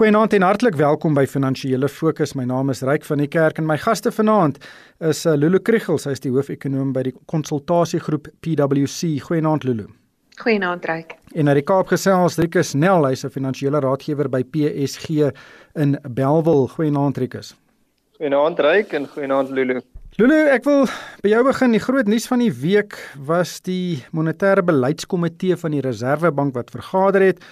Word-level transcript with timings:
Goeienaand 0.00 0.32
en 0.32 0.44
hartlik 0.46 0.78
welkom 0.80 1.12
by 1.12 1.26
Finansiële 1.28 1.88
Fokus. 1.92 2.30
My 2.32 2.46
naam 2.48 2.70
is 2.72 2.80
Ryk 2.88 3.02
van 3.04 3.20
die 3.20 3.26
Kerk 3.28 3.58
en 3.60 3.66
my 3.68 3.74
gaste 3.76 4.08
vanaand 4.08 4.54
is 5.04 5.18
uh, 5.28 5.34
Lulu 5.36 5.58
Kriel, 5.60 5.98
sy 6.00 6.14
is 6.16 6.22
die 6.24 6.30
hoofekonoom 6.32 6.94
by 6.94 7.02
die 7.10 7.12
konsultasiegroep 7.28 8.30
PwC. 8.40 9.18
Goeienaand 9.26 9.66
Lulu. 9.68 9.90
Goeienaand 10.40 10.88
Ryk. 10.88 11.12
En 11.36 11.44
na 11.50 11.52
die 11.58 11.64
Kaap 11.68 11.92
gesels 11.92 12.38
Rikus 12.40 12.72
Nel, 12.72 13.04
hy's 13.10 13.26
'n 13.28 13.34
finansiële 13.34 13.82
raadgewer 13.84 14.30
by 14.32 14.40
PSG 14.40 15.28
in 15.76 15.98
Belwel. 16.08 16.64
Goeienaand 16.72 17.20
Rikus. 17.20 17.50
Goeienaand 18.16 18.58
Ryk 18.58 18.94
en 18.96 19.04
goeienaand 19.06 19.52
Lulu. 19.52 19.82
Lulu, 20.16 20.38
ek 20.48 20.64
wil 20.64 20.86
by 21.20 21.34
jou 21.34 21.42
begin. 21.44 21.76
Die 21.76 21.82
groot 21.84 22.08
nuus 22.08 22.26
van 22.26 22.40
die 22.40 22.54
week 22.62 22.96
was 23.20 23.60
die 23.60 24.00
monetêre 24.16 24.64
beleidskomitee 24.64 25.60
van 25.60 25.76
die 25.76 25.84
Reserwebank 25.84 26.56
wat 26.56 26.72
vergader 26.72 27.20
het. 27.20 27.44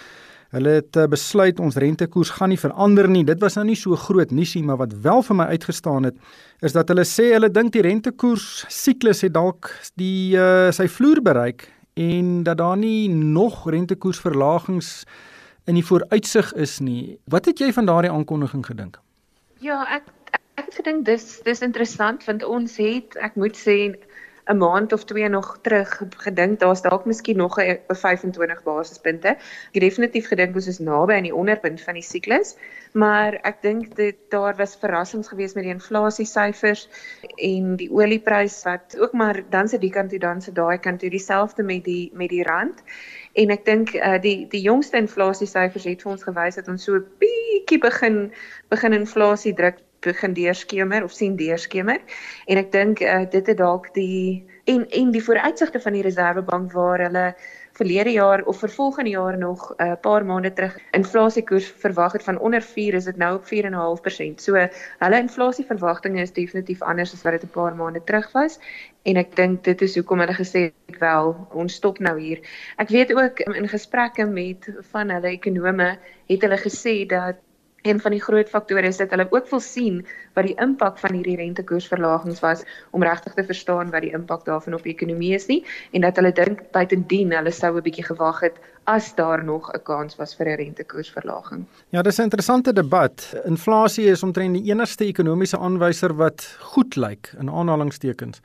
Hulle 0.57 0.79
het 0.79 0.97
uh, 0.97 1.05
besluit 1.13 1.59
ons 1.61 1.77
rentekoers 1.77 2.31
gaan 2.39 2.49
nie 2.49 2.61
verander 2.61 3.09
nie. 3.13 3.25
Dit 3.29 3.43
was 3.45 3.59
nou 3.59 3.67
nie 3.69 3.77
so 3.77 3.97
groot 4.01 4.31
nuusie, 4.33 4.63
maar 4.65 4.79
wat 4.81 4.95
wel 5.05 5.21
vir 5.27 5.37
my 5.37 5.47
uitgestaan 5.53 6.09
het, 6.09 6.17
is 6.65 6.73
dat 6.73 6.89
hulle 6.89 7.05
sê 7.05 7.35
hulle 7.35 7.51
dink 7.53 7.75
die 7.75 7.85
rentekoers 7.85 8.65
siklus 8.73 9.21
het 9.27 9.35
dalk 9.37 9.69
die 10.01 10.39
uh, 10.41 10.71
sy 10.73 10.89
vloer 10.89 11.21
bereik 11.25 11.69
en 11.99 12.45
dat 12.47 12.63
daar 12.63 12.79
nie 12.81 13.11
nog 13.11 13.67
rentekoersverlagings 13.69 15.03
in 15.69 15.77
die 15.77 15.85
vooruitsig 15.85 16.55
is 16.57 16.79
nie. 16.81 17.19
Wat 17.29 17.45
het 17.51 17.61
jy 17.61 17.69
van 17.77 17.89
daardie 17.91 18.13
aankondiging 18.13 18.65
gedink? 18.65 18.97
Ja, 19.61 19.83
ek 19.99 20.09
ek 20.59 20.65
het 20.65 20.79
gedink 20.81 21.05
dis 21.07 21.27
dis 21.47 21.61
interessant 21.63 22.25
want 22.27 22.43
ons 22.47 22.81
het 22.81 23.15
ek 23.23 23.37
moet 23.37 23.59
sê 23.59 23.93
'n 24.49 24.57
maand 24.57 24.93
of 24.93 25.05
twee 25.05 25.29
nog 25.29 25.59
terug 25.63 26.03
gedink 26.17 26.59
daar's 26.59 26.83
dalk 26.83 27.05
miskien 27.05 27.37
nog 27.37 27.59
'n 27.61 27.79
25 27.89 28.63
basispunte. 28.63 29.29
Ek 29.29 29.73
het 29.73 29.83
definitief 29.83 30.29
gedink 30.29 30.55
ons 30.55 30.67
is 30.67 30.79
naby 30.79 31.13
aan 31.13 31.29
die 31.29 31.35
onderpunt 31.35 31.81
van 31.81 31.95
die 31.95 32.03
siklus, 32.03 32.57
maar 32.93 33.39
ek 33.43 33.63
dink 33.63 33.97
dit 33.97 34.17
daar 34.29 34.57
was 34.57 34.77
verrassings 34.77 35.29
geweest 35.29 35.55
met 35.55 35.65
die 35.65 35.73
inflasiesyfers 35.73 36.89
en 37.37 37.77
die 37.77 37.91
olieprys 37.93 38.63
wat 38.65 38.97
ook 38.99 39.13
maar 39.13 39.43
dan 39.51 39.69
se 39.69 39.79
die 39.79 39.91
kant 39.91 40.11
toe 40.11 40.19
dan 40.19 40.41
se 40.41 40.53
daai 40.53 40.79
kant 40.79 41.01
toe 41.01 41.11
dieselfde 41.11 41.63
met 41.63 41.85
die 41.85 42.11
met 42.15 42.29
die 42.29 42.43
rand. 42.43 42.83
En 43.33 43.51
ek 43.51 43.65
dink 43.65 43.95
uh, 43.95 44.21
die 44.21 44.47
die 44.49 44.63
jongste 44.63 44.97
inflasiesyfers 44.97 45.85
het 45.85 46.03
vir 46.03 46.13
ons 46.13 46.23
gewys 46.23 46.55
dat 46.55 46.69
ons 46.69 46.85
so 46.85 46.95
'n 46.95 47.07
bietjie 47.19 47.79
begin 47.79 48.33
begin 48.69 48.93
inflasie 48.93 49.55
druk 49.55 49.77
begin 50.01 50.33
deurskemer 50.33 51.05
of 51.05 51.13
sien 51.13 51.37
deurskemer 51.37 52.01
en 52.47 52.61
ek 52.61 52.73
dink 52.73 53.01
uh, 53.01 53.25
dit 53.31 53.47
het 53.47 53.59
dalk 53.59 53.93
die 53.95 54.47
en 54.69 54.85
en 54.91 55.11
die 55.11 55.25
vooruitsigte 55.25 55.81
van 55.81 55.97
die 55.97 56.03
Reserwebank 56.03 56.73
waar 56.73 57.03
hulle 57.07 57.35
verlede 57.79 58.13
jaar 58.13 58.43
of 58.51 58.59
vir 58.63 58.71
volgende 58.75 59.11
jaar 59.11 59.39
nog 59.39 59.75
'n 59.77 59.85
uh, 59.85 59.93
paar 60.01 60.25
maande 60.25 60.53
terug 60.53 60.79
inflasiekoers 60.91 61.69
verwag 61.85 62.13
het 62.13 62.23
van 62.23 62.39
onder 62.39 62.63
4 62.63 62.95
is 62.95 63.05
dit 63.05 63.17
nou 63.17 63.35
op 63.37 63.45
4.5%. 63.45 64.35
So 64.35 64.69
hulle 64.99 65.19
inflasieverwagtinge 65.19 66.21
is 66.21 66.33
definitief 66.33 66.83
anders 66.83 67.13
as 67.13 67.23
wat 67.23 67.33
dit 67.33 67.45
'n 67.45 67.55
paar 67.59 67.75
maande 67.75 68.05
terug 68.05 68.33
was 68.33 68.59
en 69.03 69.17
ek 69.17 69.37
dink 69.37 69.65
dit 69.65 69.83
is 69.83 69.95
hoekom 69.95 70.19
hulle 70.19 70.35
gesê 70.35 70.73
het 70.87 70.99
wel 70.99 71.49
ons 71.53 71.75
stop 71.75 71.99
nou 71.99 72.19
hier. 72.21 72.39
Ek 72.77 72.89
weet 72.89 73.15
ook 73.15 73.41
in 73.41 73.69
gesprekke 73.69 74.27
met 74.27 74.71
van 74.91 75.11
hulle 75.11 75.29
ekonome 75.29 75.99
het 76.27 76.43
hulle 76.43 76.59
gesê 76.59 77.07
dat 77.07 77.37
een 77.83 78.01
van 78.01 78.11
die 78.11 78.21
groot 78.21 78.49
faktore 78.49 78.87
is 78.87 78.97
dat 78.97 79.11
hulle 79.11 79.27
ook 79.31 79.51
wil 79.51 79.61
sien 79.61 80.07
wat 80.35 80.47
die 80.47 80.57
impak 80.59 80.99
van 80.99 81.15
hierdie 81.15 81.37
rentekoersverlagings 81.37 82.41
was 82.41 82.65
om 82.91 83.03
regtig 83.03 83.35
te 83.35 83.45
verstaan 83.45 83.91
wat 83.91 84.03
die 84.03 84.13
impak 84.13 84.45
daarvan 84.45 84.75
op 84.75 84.83
die 84.83 84.93
ekonomie 84.93 85.35
is 85.35 85.47
nie 85.47 85.65
en 85.93 86.07
dat 86.07 86.17
hulle 86.17 86.33
dink 86.33 86.65
buitendien 86.75 87.33
hulle 87.33 87.55
sou 87.55 87.77
'n 87.77 87.83
bietjie 87.83 88.05
gewag 88.11 88.41
het 88.41 88.59
as 88.85 89.15
daar 89.15 89.45
nog 89.45 89.71
'n 89.73 89.83
kans 89.83 90.17
was 90.17 90.35
vir 90.35 90.47
'n 90.47 90.57
rentekoersverlaging. 90.57 91.67
Ja, 91.91 92.03
dis 92.03 92.19
'n 92.19 92.23
interessante 92.23 92.73
debat. 92.73 93.35
Inflasie 93.45 94.07
is 94.07 94.23
omtrent 94.23 94.55
die 94.55 94.71
enigste 94.73 95.05
ekonomiese 95.05 95.59
aanwyser 95.59 96.15
wat 96.15 96.57
goed 96.61 96.97
lyk 96.97 97.33
in 97.39 97.51
aanhalingstekens. 97.51 98.41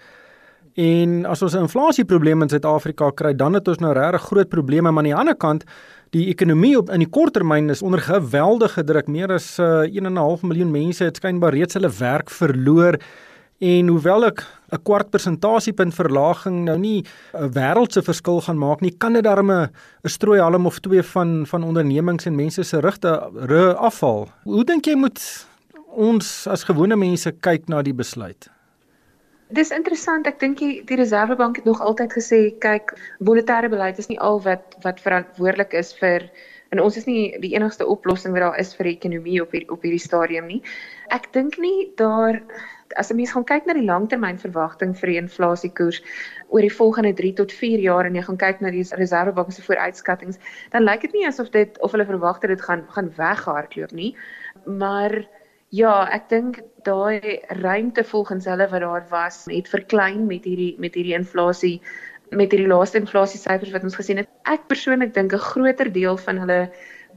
En 0.75 1.25
as 1.25 1.41
ons 1.41 1.53
'n 1.53 1.65
inflasieprobleem 1.67 2.41
in 2.41 2.49
Suid-Afrika 2.49 3.11
kry, 3.11 3.35
dan 3.35 3.53
het 3.53 3.67
ons 3.67 3.77
nou 3.77 3.93
regtig 3.93 4.21
groot 4.21 4.49
probleme, 4.49 4.91
maar 4.91 5.03
aan 5.03 5.11
die 5.11 5.15
ander 5.15 5.35
kant 5.35 5.63
Die 6.13 6.27
ekonomie 6.29 6.75
op 6.77 6.91
in 6.93 7.01
die 7.01 7.09
korttermyn 7.09 7.73
is 7.73 7.81
onder 7.81 8.01
geweldige 8.05 8.83
druk. 8.85 9.07
Meer 9.09 9.31
as 9.33 9.55
uh, 9.57 9.81
1.5 9.89 10.43
miljoen 10.45 10.69
mense 10.69 11.07
het 11.07 11.17
skynbaar 11.17 11.57
reeds 11.57 11.73
hulle 11.79 11.89
werk 11.89 12.29
verloor. 12.29 12.99
En 13.63 13.89
hoewel 13.89 14.27
ek 14.29 14.43
'n 14.73 14.81
kwart 14.85 15.09
persentasiepunt 15.09 15.93
verlaging 15.93 16.65
nou 16.69 16.77
nie 16.77 17.01
'n 17.33 17.49
wêreldse 17.57 18.05
verskil 18.05 18.41
gaan 18.41 18.57
maak 18.57 18.81
nie, 18.81 18.93
kan 18.97 19.13
dit 19.13 19.23
darm 19.23 19.49
'n 19.49 19.69
strooi 20.05 20.39
halm 20.39 20.65
of 20.65 20.79
twee 20.79 21.01
van 21.01 21.47
van 21.47 21.63
ondernemings 21.63 22.25
en 22.25 22.35
mense 22.35 22.63
se 22.63 22.79
rigte 22.79 23.09
afval. 23.77 24.29
Hoe 24.43 24.63
dink 24.63 24.85
jy 24.85 24.95
moet 24.95 25.47
ons 25.95 26.47
as 26.47 26.63
gewone 26.63 26.95
mense 26.95 27.31
kyk 27.31 27.67
na 27.67 27.81
die 27.81 27.93
besluit? 27.93 28.52
Dis 29.51 29.71
interessant. 29.75 30.27
Ek 30.27 30.39
dink 30.39 30.57
die, 30.59 30.83
die 30.87 30.95
Reservebank 30.95 31.57
het 31.59 31.65
nog 31.65 31.81
altyd 31.81 32.13
gesê, 32.15 32.39
kyk, 32.63 32.95
monetêre 33.19 33.69
beleid 33.69 33.99
is 33.99 34.07
nie 34.07 34.19
al 34.19 34.39
wat 34.41 34.77
wat 34.85 35.01
verantwoordelik 35.03 35.73
is 35.73 35.93
vir 35.99 36.29
en 36.73 36.81
ons 36.81 36.95
is 36.97 37.05
nie 37.05 37.35
die 37.43 37.51
enigste 37.53 37.85
oplossing 37.85 38.33
wat 38.33 38.41
daar 38.41 38.55
is 38.61 38.71
vir 38.73 38.89
die 38.89 38.95
ekonomie 38.95 39.41
op 39.43 39.51
hier, 39.53 39.67
op 39.69 39.83
hierdie 39.85 40.01
stadium 40.01 40.47
nie. 40.49 40.61
Ek 41.13 41.27
dink 41.35 41.59
nie 41.61 41.91
daar 42.01 42.39
as 42.97 43.11
'n 43.11 43.17
mens 43.17 43.33
gaan 43.33 43.45
kyk 43.45 43.65
na 43.65 43.73
die 43.73 43.85
langtermynverwagting 43.85 44.95
vir 44.97 45.09
die 45.09 45.19
inflasiekoers 45.21 46.01
oor 46.49 46.61
die 46.61 46.73
volgende 46.73 47.13
3 47.13 47.33
tot 47.33 47.51
4 47.51 47.79
jaar 47.79 48.05
en 48.05 48.15
jy 48.15 48.21
gaan 48.21 48.37
kyk 48.37 48.61
na 48.61 48.71
die 48.71 48.85
Reservebank 48.97 49.51
se 49.51 49.61
vooruitskattinge, 49.61 50.37
dan 50.71 50.83
lyk 50.83 51.01
dit 51.01 51.13
nie 51.13 51.27
asof 51.27 51.49
dit 51.51 51.79
of 51.81 51.91
hulle 51.91 52.05
verwag 52.05 52.39
dat 52.39 52.49
dit 52.49 52.61
gaan 52.61 52.85
gaan 52.89 53.13
weghardloop 53.17 53.91
nie. 53.91 54.15
Maar 54.65 55.25
Ja, 55.73 55.93
ek 56.13 56.27
dink 56.29 56.59
daai 56.85 57.41
ruimte 57.63 58.03
volgens 58.05 58.45
hulle 58.45 58.67
wat 58.69 58.83
daar 58.83 59.05
was, 59.09 59.45
het 59.49 59.71
verklein 59.71 60.27
met 60.29 60.43
hierdie 60.45 60.75
met 60.83 60.93
hierdie 60.93 61.15
inflasie 61.17 61.79
met 62.33 62.53
hierdie 62.53 62.69
laaste 62.69 62.99
inflasie 63.01 63.39
syfers 63.41 63.73
wat 63.73 63.85
ons 63.87 63.97
gesien 63.97 64.21
het. 64.21 64.29
Ek 64.49 64.67
persoonlik 64.69 65.13
dink 65.15 65.33
'n 65.33 65.47
groter 65.47 65.89
deel 65.95 66.17
van 66.17 66.41
hulle 66.43 66.59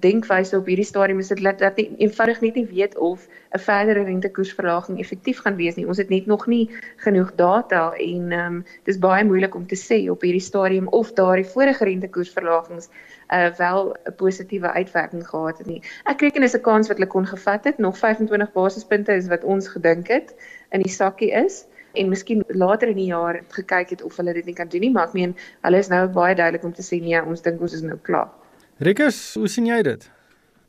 denkwyse 0.01 0.57
op 0.57 0.67
hierdie 0.67 0.87
stadium 0.87 1.19
is 1.19 1.29
dit 1.29 1.43
dat 1.43 1.59
dat 1.59 1.77
nie 1.77 1.89
eenvoudig 2.05 2.41
net 2.41 2.55
nie 2.55 2.67
weet 2.67 2.97
of 2.99 3.27
'n 3.55 3.59
verdere 3.59 4.03
rentekoersverlaging 4.03 4.99
effektief 4.99 5.39
gaan 5.45 5.57
wees 5.57 5.75
nie. 5.77 5.87
Ons 5.87 5.99
het 5.99 6.09
net 6.09 6.27
nog 6.27 6.47
nie 6.47 6.71
genoeg 6.97 7.35
data 7.35 7.93
en 7.93 8.33
ehm 8.33 8.55
um, 8.55 8.65
dis 8.85 8.99
baie 8.99 9.25
moeilik 9.25 9.55
om 9.55 9.67
te 9.67 9.77
sê 9.77 10.11
op 10.11 10.21
hierdie 10.21 10.41
stadium 10.41 10.89
of 10.89 11.13
daardie 11.13 11.47
vorige 11.47 11.85
rentekoersverlagings 11.85 12.89
uh 13.33 13.51
wel 13.59 13.95
'n 14.07 14.15
positiewe 14.17 14.71
uitwerking 14.73 15.29
gehad 15.29 15.59
het 15.59 15.67
nie. 15.67 15.83
Ek 16.05 16.21
reken 16.21 16.41
dis 16.41 16.57
'n 16.57 16.61
kans 16.61 16.89
wat 16.89 16.97
hulle 16.97 17.11
kon 17.11 17.27
gevat 17.27 17.65
het. 17.65 17.79
Nog 17.79 17.99
25 17.99 18.53
basispunte 18.53 19.13
is 19.13 19.29
wat 19.29 19.45
ons 19.45 19.69
gedink 19.69 20.09
het 20.09 20.35
in 20.71 20.83
die 20.83 20.93
sakkie 20.93 21.33
is 21.33 21.67
en 21.93 22.09
miskien 22.09 22.45
later 22.49 22.89
in 22.89 22.97
die 22.97 23.11
jaar 23.11 23.41
gekyk 23.49 23.91
het 23.91 24.03
of 24.03 24.17
hulle 24.17 24.33
dit 24.33 24.45
nie 24.45 24.55
kan 24.55 24.69
doen 24.69 24.81
nie, 24.81 24.93
maar 24.93 25.09
ek 25.09 25.13
meen 25.13 25.37
hulle 25.63 25.79
is 25.79 25.89
nou 25.89 26.07
baie 26.09 26.35
duidelik 26.35 26.65
om 26.65 26.73
te 26.73 26.85
sê 26.85 27.01
nee, 27.01 27.23
ons 27.23 27.43
dink 27.43 27.61
ons 27.61 27.73
is 27.73 27.85
nou 27.87 27.99
klaar. 28.03 28.29
Rikus, 28.79 29.35
hoe 29.41 29.49
sien 29.49 29.67
jy 29.67 29.81
dit? 29.83 30.03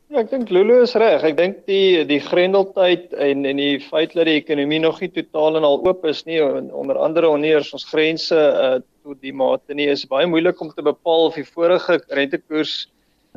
Ja, 0.08 0.22
ek 0.22 0.30
dink 0.30 0.48
Lulu 0.48 0.78
is 0.80 0.94
reg. 0.96 1.20
Ek 1.28 1.34
dink 1.36 1.58
die 1.68 2.04
die 2.08 2.20
grendeltyd 2.24 3.12
en 3.12 3.44
en 3.44 3.58
die 3.60 3.76
feit 3.84 4.14
dat 4.16 4.24
die 4.24 4.38
ekonomie 4.40 4.78
nog 4.80 5.02
nie 5.04 5.10
totaal 5.12 5.58
en 5.60 5.66
al 5.68 5.82
oop 5.84 6.06
is 6.08 6.22
nie, 6.24 6.38
onder 6.40 6.96
andere 6.96 7.28
wanneer 7.34 7.66
ons 7.76 7.84
grense 7.90 8.36
uh 8.36 8.78
tot 9.08 9.22
die 9.24 9.32
mate 9.32 9.72
nie 9.72 9.86
is 9.88 10.04
baie 10.04 10.26
moeilik 10.28 10.58
om 10.60 10.68
te 10.68 10.84
bepaal 10.84 11.30
of 11.30 11.36
die 11.38 11.46
vorige 11.46 11.96
rentekoers 12.12 12.90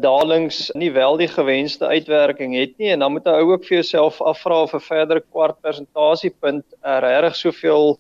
dalings 0.03 0.65
nie 0.75 0.89
wel 0.91 1.15
die 1.21 1.29
gewenste 1.31 1.87
uitwerking 1.87 2.57
het 2.57 2.73
nie 2.79 2.89
en 2.91 2.99
dan 3.03 3.13
moet 3.15 3.29
jy 3.29 3.37
ook 3.45 3.63
vir 3.67 3.77
jouself 3.77 4.19
afvra 4.19 4.63
of 4.65 4.73
'n 4.75 4.83
verdere 4.83 5.21
kwart 5.21 5.61
persentasiepunt 5.61 6.65
uh, 6.83 6.99
regtig 6.99 7.35
soveel 7.35 7.99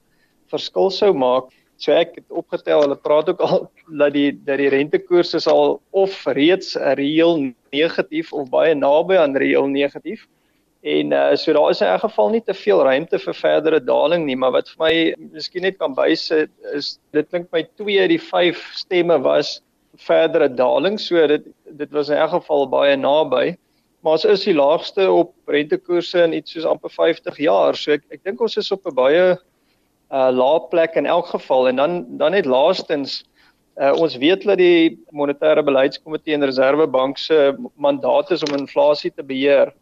verskil 0.51 0.91
sou 0.91 1.13
maak. 1.13 1.47
So 1.81 1.95
ek 1.97 2.19
het 2.19 2.27
opgetel, 2.29 2.83
hulle 2.83 2.97
praat 2.99 3.31
ook 3.31 3.39
al 3.41 3.63
dat 4.01 4.13
die 4.13 4.29
dat 4.45 4.61
die 4.61 4.69
rentekoers 4.69 5.33
is 5.39 5.47
al 5.49 5.79
of 5.89 6.13
reeds 6.37 6.75
reëel 6.77 7.47
negatief 7.73 8.33
of 8.37 8.51
baie 8.53 8.75
naby 8.77 9.17
aan 9.17 9.37
reëel 9.37 9.65
negatief. 9.71 10.27
En 10.81 11.13
uh, 11.13 11.35
so 11.37 11.53
daar 11.53 11.69
is 11.69 11.81
in 11.81 11.87
elk 11.87 12.05
geval 12.05 12.29
nie 12.33 12.41
te 12.45 12.53
veel 12.57 12.81
ruimte 12.85 13.19
vir 13.21 13.37
verdere 13.37 13.81
daling 13.85 14.25
nie, 14.25 14.37
maar 14.37 14.53
wat 14.55 14.69
vir 14.73 14.81
my 14.81 14.93
miskien 15.33 15.65
net 15.65 15.77
kan 15.81 15.93
bysit 15.97 16.49
is 16.73 16.95
dit 17.13 17.27
klink 17.29 17.51
my 17.53 17.61
2 17.77 17.99
uit 18.01 18.13
die 18.15 18.21
5 18.29 18.63
stemme 18.81 19.17
was 19.21 19.59
verdere 19.97 20.49
daling. 20.49 20.97
So 21.01 21.25
dit 21.27 21.49
dit 21.65 21.93
was 21.93 22.09
in 22.09 22.17
elk 22.17 22.37
geval 22.37 22.69
baie 22.69 22.97
naby. 22.97 23.55
Maar 24.01 24.17
ons 24.17 24.25
is 24.25 24.45
die 24.45 24.57
laagste 24.57 25.05
op 25.13 25.33
rentekoerse 25.49 26.25
in 26.25 26.33
iets 26.33 26.53
soos 26.53 26.65
amper 26.65 26.93
50 26.93 27.37
jaar. 27.41 27.77
So 27.77 27.93
ek 27.97 28.05
ek 28.13 28.25
dink 28.25 28.41
ons 28.41 28.57
is 28.57 28.71
op 28.73 28.85
'n 28.85 28.97
baie 28.97 29.37
uh 30.11 30.29
lae 30.31 30.59
plek 30.71 30.95
in 30.99 31.05
elk 31.05 31.31
geval 31.31 31.67
en 31.67 31.75
dan 31.75 32.05
dan 32.17 32.31
net 32.31 32.45
laastens 32.45 33.23
uh 33.79 33.93
ons 33.95 34.17
weet 34.17 34.43
dat 34.43 34.57
die 34.57 34.99
monetêre 35.11 35.63
beleidskomitee 35.63 36.35
en 36.35 36.45
reservebank 36.45 37.17
se 37.17 37.55
mandaat 37.75 38.31
is 38.31 38.43
om 38.43 38.57
inflasie 38.57 39.11
te 39.15 39.23
beheer. 39.23 39.73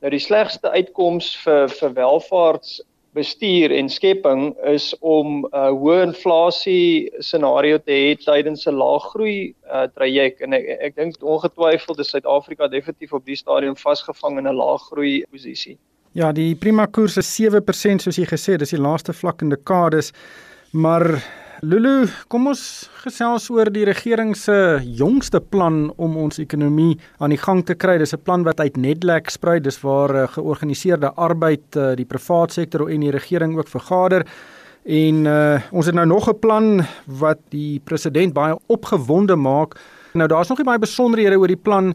Nou 0.00 0.10
die 0.10 0.22
slegste 0.22 0.70
uitkoms 0.70 1.36
vir 1.44 1.68
vir 1.68 1.94
welvaarts 2.00 2.80
bestuur 3.14 3.70
en 3.70 3.88
skepping 3.88 4.54
is 4.66 4.94
om 5.00 5.44
'n 5.44 5.48
uh, 5.54 5.70
hoë 5.70 6.02
inflasie 6.08 7.10
scenario 7.20 7.78
te 7.78 7.92
hê 7.92 8.16
tydens 8.18 8.66
'n 8.66 8.74
laaggroei 8.74 9.54
uh, 9.70 9.86
traject 9.94 10.40
en 10.42 10.52
ek 10.52 10.64
ek 10.88 10.96
dink 10.96 11.22
ongetwyfeld 11.22 11.98
is 12.00 12.10
Suid-Afrika 12.10 12.68
definitief 12.68 13.12
op 13.12 13.24
die 13.24 13.36
stadium 13.36 13.76
vasgevang 13.76 14.38
in 14.38 14.48
'n 14.48 14.56
laaggroei 14.56 15.24
posisie. 15.30 15.78
Ja, 16.14 16.28
die 16.30 16.52
prima 16.54 16.84
koers 16.86 17.16
is 17.18 17.26
7% 17.40 18.04
soos 18.04 18.20
jy 18.20 18.24
gesê, 18.30 18.54
dis 18.54 18.70
die 18.70 18.78
laaste 18.78 19.10
vlak 19.10 19.40
in 19.42 19.48
dekades. 19.50 20.12
Maar 20.70 21.08
Lulu, 21.66 22.04
kom 22.30 22.46
ons 22.52 22.62
gesels 23.02 23.48
oor 23.50 23.66
die 23.74 23.82
regering 23.88 24.30
se 24.38 24.54
jongste 24.84 25.40
plan 25.40 25.88
om 25.98 26.14
ons 26.22 26.38
ekonomie 26.38 26.92
aan 27.18 27.34
die 27.34 27.40
gang 27.40 27.64
te 27.66 27.74
kry. 27.74 27.96
Dis 27.98 28.14
'n 28.14 28.22
plan 28.22 28.44
wat 28.44 28.60
uit 28.60 28.76
Netlek 28.76 29.30
sprei. 29.30 29.58
Dis 29.58 29.80
waar 29.82 30.14
uh, 30.14 30.28
georganiseerde 30.28 31.10
arbeid, 31.16 31.66
uh, 31.76 31.96
die 31.96 32.06
private 32.06 32.52
sektor 32.52 32.88
en 32.88 33.00
die 33.00 33.10
regering 33.10 33.58
ook 33.58 33.68
vergader. 33.68 34.22
En 34.84 35.26
uh, 35.26 35.60
ons 35.72 35.86
het 35.86 35.94
nou 35.94 36.06
nog 36.06 36.28
'n 36.28 36.38
plan 36.38 36.86
wat 37.06 37.38
die 37.50 37.80
president 37.84 38.32
baie 38.32 38.54
opgewonde 38.68 39.36
maak. 39.36 39.74
Nou 40.12 40.28
daar's 40.28 40.48
nog 40.48 40.58
nie 40.58 40.66
baie 40.66 40.78
besonderhede 40.78 41.38
oor 41.38 41.48
die 41.48 41.56
plan 41.56 41.94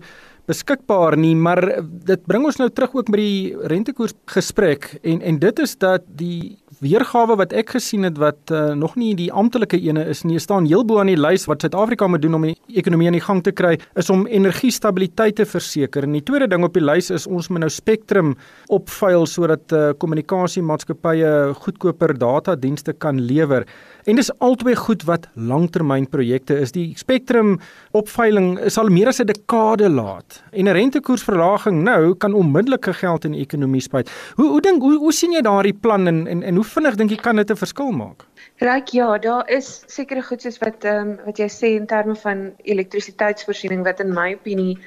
beskikbaar 0.50 1.18
nie, 1.20 1.36
maar 1.38 1.62
dit 2.10 2.26
bring 2.30 2.48
ons 2.50 2.58
nou 2.62 2.70
terug 2.74 2.96
ook 2.98 3.12
met 3.14 3.22
die 3.22 3.70
rentekoers 3.72 4.16
gesprek 4.34 4.96
en 5.04 5.22
en 5.22 5.40
dit 5.42 5.62
is 5.66 5.78
dat 5.78 6.06
die 6.20 6.58
weergawe 6.80 7.36
wat 7.40 7.54
ek 7.58 7.74
gesien 7.76 8.06
het 8.08 8.20
wat 8.22 8.52
uh, 8.56 8.72
nog 8.78 8.96
nie 9.00 9.12
die 9.18 9.30
amptelike 9.36 9.78
ene 9.84 10.06
is 10.12 10.24
nie, 10.28 10.40
staan 10.40 10.68
heel 10.70 10.86
bo 10.88 11.02
aan 11.02 11.12
die 11.12 11.20
lys 11.20 11.46
wat 11.50 11.66
Suid-Afrika 11.66 12.08
moet 12.08 12.24
doen 12.24 12.38
om 12.38 12.48
die 12.48 12.56
ekonomie 12.80 13.10
aan 13.10 13.18
die 13.18 13.26
gang 13.26 13.42
te 13.44 13.54
kry, 13.56 13.74
is 14.00 14.10
om 14.14 14.26
energiestabiliteit 14.28 15.40
te 15.40 15.48
verseker. 15.50 16.08
En 16.08 16.16
die 16.16 16.24
tweede 16.26 16.48
ding 16.52 16.64
op 16.68 16.78
die 16.78 16.84
lys 16.84 17.12
is 17.16 17.28
ons 17.28 17.50
moet 17.52 17.66
nou 17.66 17.72
spektrum 17.74 18.36
opvuil 18.72 19.28
sodat 19.28 19.76
uh, 19.76 19.90
kommunikasiemaatskappye 20.00 21.34
goedkoper 21.60 22.16
datadienste 22.20 22.96
kan 22.96 23.20
lewer. 23.28 23.68
En 24.04 24.16
dis 24.16 24.32
albei 24.40 24.76
goed 24.76 25.04
wat 25.04 25.28
langtermynprojekte 25.34 26.60
is. 26.60 26.72
Die 26.72 26.94
spektrum 26.98 27.60
opveiling 27.92 28.60
is 28.60 28.78
al 28.78 28.90
meer 28.94 29.08
as 29.08 29.20
'n 29.20 29.26
dekade 29.26 29.90
laat. 29.90 30.44
En 30.52 30.66
'n 30.66 30.74
rentekoersverlaging 30.74 31.84
nou 31.84 32.16
kan 32.16 32.34
onmiddellike 32.34 32.94
geld 32.94 33.26
in 33.26 33.32
die 33.32 33.42
ekonomie 33.42 33.82
spuit. 33.82 34.12
Hoe 34.36 34.48
hoe 34.48 34.62
dink 34.62 34.82
hoe, 34.82 34.98
hoe 34.98 35.14
sien 35.14 35.32
jy 35.32 35.42
daardie 35.42 35.74
plan 35.74 36.08
en 36.08 36.28
en, 36.28 36.44
en 36.44 36.56
hoe 36.56 36.64
vinnig 36.64 36.96
dink 36.96 37.10
jy 37.10 37.18
kan 37.18 37.36
dit 37.36 37.52
'n 37.52 37.56
verskil 37.56 37.92
maak? 37.92 38.26
Ryk 38.58 38.88
ja, 38.88 39.18
daar 39.18 39.50
is 39.50 39.84
sekere 39.88 40.22
goed 40.22 40.42
soos 40.42 40.58
wat 40.58 40.84
ehm 40.84 41.10
um, 41.10 41.20
wat 41.26 41.38
jy 41.38 41.48
sê 41.48 41.68
in 41.76 41.86
terme 41.86 42.16
van 42.16 42.52
elektrisiteitsvoorsiening 42.64 43.84
wat 43.84 44.00
in 44.00 44.14
my 44.14 44.34
opinie 44.34 44.78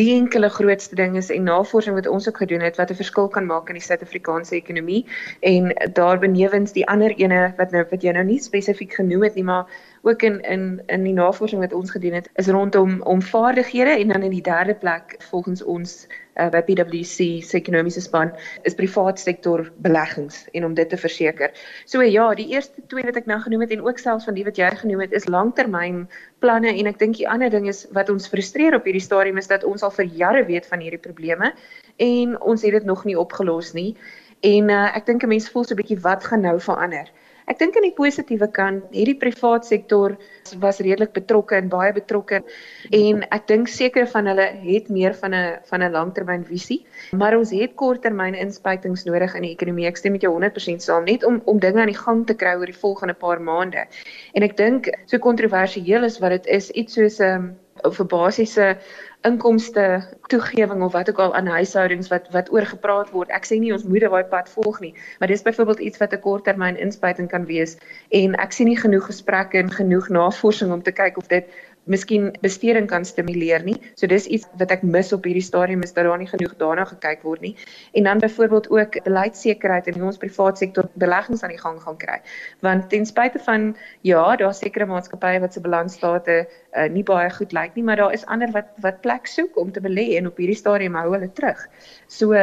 die 0.00 0.14
enkele 0.14 0.48
grootste 0.48 0.96
ding 0.96 1.16
is 1.20 1.30
en 1.34 1.48
navorsing 1.48 1.94
wat 1.98 2.08
ons 2.08 2.28
ook 2.28 2.40
gedoen 2.42 2.64
het 2.64 2.80
wat 2.80 2.90
'n 2.90 3.00
verskil 3.02 3.28
kan 3.28 3.46
maak 3.46 3.68
in 3.68 3.78
die 3.78 3.84
Suid-Afrikaanse 3.84 4.54
ekonomie. 4.56 5.04
En 5.40 5.74
daarbenewens 5.92 6.72
die 6.72 6.86
ander 6.86 7.12
ene 7.16 7.52
wat 7.56 7.70
nou 7.70 7.84
wat 7.90 8.02
jy 8.02 8.12
nou 8.12 8.24
nie 8.24 8.40
spesifiek 8.40 8.92
genoem 8.94 9.22
het 9.22 9.34
nie 9.34 9.44
maar 9.44 9.66
ook 10.02 10.22
in 10.22 10.40
in 10.40 10.82
in 10.86 11.02
die 11.04 11.12
navorsing 11.12 11.60
wat 11.60 11.72
ons 11.72 11.90
gedoen 11.90 12.12
het 12.12 12.30
is 12.34 12.46
rondom 12.46 13.02
om 13.02 13.22
vaardighede 13.22 13.90
en 13.90 14.08
dan 14.08 14.22
in 14.22 14.30
die 14.30 14.42
derde 14.42 14.74
plek 14.74 15.16
volgens 15.18 15.62
ons 15.62 16.06
uh, 16.34 16.48
by 16.48 16.62
PwC 16.62 17.42
se 17.44 17.56
ekonomiese 17.58 18.00
span 18.00 18.32
is 18.62 18.74
privaat 18.74 19.20
sektor 19.20 19.66
beleggings 19.76 20.46
en 20.52 20.64
om 20.64 20.74
dit 20.74 20.88
te 20.88 20.96
verseker. 20.96 21.52
So 21.84 22.02
ja, 22.02 22.34
die 22.34 22.48
eerste 22.54 22.82
twee 22.86 23.04
wat 23.04 23.16
ek 23.20 23.28
nou 23.28 23.40
genoem 23.40 23.66
het 23.66 23.76
en 23.76 23.84
ook 23.84 23.98
selfs 23.98 24.24
van 24.24 24.38
die 24.38 24.44
wat 24.44 24.56
jy 24.56 24.70
genoem 24.80 25.04
het 25.04 25.12
is 25.12 25.28
langtermyn 25.28 26.06
planne 26.40 26.72
en 26.72 26.86
ek 26.86 26.98
dink 26.98 27.20
die 27.20 27.28
ander 27.28 27.50
ding 27.52 27.68
is 27.68 27.86
wat 27.92 28.08
ons 28.08 28.28
frustreer 28.28 28.74
op 28.78 28.88
hierdie 28.88 29.04
stadium 29.04 29.36
is 29.36 29.50
dat 29.52 29.64
ons 29.64 29.84
al 29.84 29.92
vir 30.00 30.08
jare 30.24 30.44
weet 30.48 30.66
van 30.66 30.80
hierdie 30.80 31.02
probleme 31.02 31.52
en 32.00 32.40
ons 32.40 32.62
het 32.62 32.72
dit 32.72 32.84
nog 32.88 33.04
nie 33.04 33.18
opgelos 33.18 33.74
nie. 33.76 33.96
En 34.40 34.70
uh, 34.72 34.96
ek 34.96 35.04
dink 35.06 35.22
'n 35.22 35.28
mens 35.28 35.50
voel 35.52 35.64
so 35.64 35.74
'n 35.74 35.82
bietjie 35.82 36.00
wat 36.00 36.24
gaan 36.24 36.40
nou 36.40 36.56
verander. 36.60 37.10
Ek 37.50 37.58
dink 37.58 37.74
aan 37.74 37.82
die 37.82 37.96
positiewe 37.96 38.46
kant, 38.54 38.84
hierdie 38.94 39.16
privaat 39.18 39.66
sektor 39.66 40.12
was 40.62 40.78
redelik 40.84 41.10
betrokke 41.16 41.56
en 41.58 41.70
baie 41.72 41.90
betrokke 41.96 42.38
en 42.94 43.24
ek 43.34 43.48
dink 43.50 43.70
seker 43.70 44.06
van 44.12 44.30
hulle 44.30 44.46
het 44.62 44.90
meer 44.94 45.16
van 45.18 45.34
'n 45.34 45.58
van 45.70 45.82
'n 45.82 45.92
langtermynvisie, 45.96 46.84
maar 47.12 47.36
ons 47.36 47.50
het 47.50 47.74
korttermyn 47.74 48.38
inspuitings 48.38 49.04
nodig 49.04 49.34
in 49.34 49.42
die 49.42 49.54
ekonomie. 49.56 49.86
Ek 49.86 49.96
stem 49.96 50.12
met 50.12 50.22
jou 50.22 50.32
100% 50.32 50.82
saam 50.82 51.04
net 51.04 51.24
om 51.24 51.42
om 51.44 51.58
dinge 51.58 51.80
aan 51.80 51.92
die 51.92 52.02
gang 52.06 52.26
te 52.26 52.34
kry 52.34 52.54
oor 52.54 52.70
die 52.70 52.82
volgende 52.84 53.14
paar 53.14 53.40
maande. 53.40 53.86
En 54.34 54.42
ek 54.42 54.56
dink 54.56 54.90
so 55.06 55.18
kontroversieel 55.18 56.04
is 56.04 56.20
wat 56.20 56.30
dit 56.30 56.46
is, 56.46 56.70
iets 56.70 56.94
soos 56.94 57.18
'n 57.18 57.34
um, 57.34 57.56
vir 57.88 58.06
basiese 58.06 58.76
inkomste 59.22 59.84
toegewing 60.32 60.82
of 60.82 60.92
wat 60.92 61.10
ook 61.10 61.18
al 61.18 61.34
aan 61.34 61.46
huishoudings 61.46 62.08
wat 62.08 62.28
wat 62.30 62.52
oor 62.52 62.66
gepraat 62.66 63.10
word. 63.10 63.28
Ek 63.28 63.44
sê 63.44 63.58
nie 63.60 63.72
ons 63.72 63.84
moet 63.84 64.06
daai 64.06 64.24
pad 64.24 64.48
volg 64.48 64.80
nie, 64.80 64.94
maar 65.18 65.28
dis 65.28 65.44
byvoorbeeld 65.44 65.82
iets 65.88 66.00
wat 66.00 66.14
'n 66.14 66.20
korttermyn 66.24 66.80
inspuiting 66.80 67.28
kan 67.28 67.44
wees 67.44 67.76
en 68.08 68.34
ek 68.34 68.52
sien 68.52 68.66
nie 68.66 68.80
genoeg 68.80 69.06
gesprekke 69.06 69.58
en 69.58 69.70
genoeg 69.70 70.08
navorsing 70.08 70.72
om 70.72 70.82
te 70.82 70.92
kyk 70.92 71.16
of 71.16 71.28
dit 71.28 71.44
miskien 71.84 72.30
besteding 72.42 72.86
kan 72.90 73.04
stimuleer 73.04 73.64
nie. 73.64 73.76
So 73.96 74.06
dis 74.10 74.26
iets 74.26 74.46
wat 74.60 74.72
ek 74.74 74.82
mis 74.82 75.12
op 75.16 75.24
hierdie 75.24 75.44
stadium 75.44 75.82
is 75.86 75.94
dat 75.96 76.04
daar 76.04 76.18
nie 76.20 76.28
genoeg 76.28 76.56
daarna 76.60 76.84
gekyk 76.88 77.22
word 77.26 77.40
nie. 77.44 77.54
En 77.96 78.04
dan 78.04 78.18
byvoorbeeld 78.22 78.70
ook 78.70 79.02
beleidsekerheid 79.04 79.86
in 79.86 80.02
ons 80.04 80.20
private 80.20 80.60
sektor 80.64 80.88
beleggings 80.94 81.42
aan 81.42 81.54
die 81.54 81.60
gang 81.60 81.80
gaan 81.82 81.96
kry. 81.96 82.18
Want 82.60 82.90
ten 82.90 83.06
spyte 83.06 83.38
van 83.46 83.76
ja, 84.06 84.36
daar 84.36 84.54
sekerre 84.54 84.86
maatskappye 84.86 85.40
wat 85.40 85.56
se 85.56 85.60
balansstate 85.60 86.36
uh, 86.46 86.88
nie 86.92 87.04
baie 87.06 87.30
goed 87.30 87.52
lyk 87.56 87.74
nie, 87.74 87.84
maar 87.84 87.96
daar 87.96 88.12
is 88.12 88.26
ander 88.26 88.52
wat 88.54 88.70
wat 88.84 89.00
plek 89.00 89.26
soek 89.26 89.56
om 89.58 89.72
te 89.72 89.80
belê 89.80 90.10
en 90.18 90.30
op 90.30 90.38
hierdie 90.38 90.58
stadium 90.58 90.98
hou 90.98 91.08
hulle 91.14 91.32
terug. 91.32 91.66
So 92.06 92.36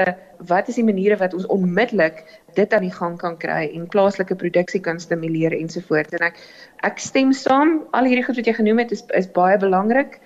wat 0.47 0.67
is 0.67 0.77
die 0.77 0.85
maniere 0.85 1.17
wat 1.17 1.33
ons 1.33 1.47
onmiddellik 1.53 2.23
dit 2.57 2.73
aan 2.73 2.85
die 2.85 2.93
gang 2.93 3.17
kan 3.21 3.37
kry 3.39 3.67
en 3.75 3.87
plaaslike 3.93 4.35
produksie 4.39 4.81
kan 4.83 4.99
stimuleer 5.01 5.55
ensovoorts. 5.57 6.15
En 6.17 6.27
ek 6.27 6.41
ek 6.85 7.01
stem 7.01 7.33
saam. 7.33 7.79
Al 7.97 8.09
hierdie 8.09 8.25
goed 8.25 8.37
wat 8.39 8.49
jy 8.49 8.55
genoem 8.57 8.83
het 8.83 8.93
is 8.95 9.03
is 9.17 9.29
baie 9.33 9.57
belangrik. 9.61 10.19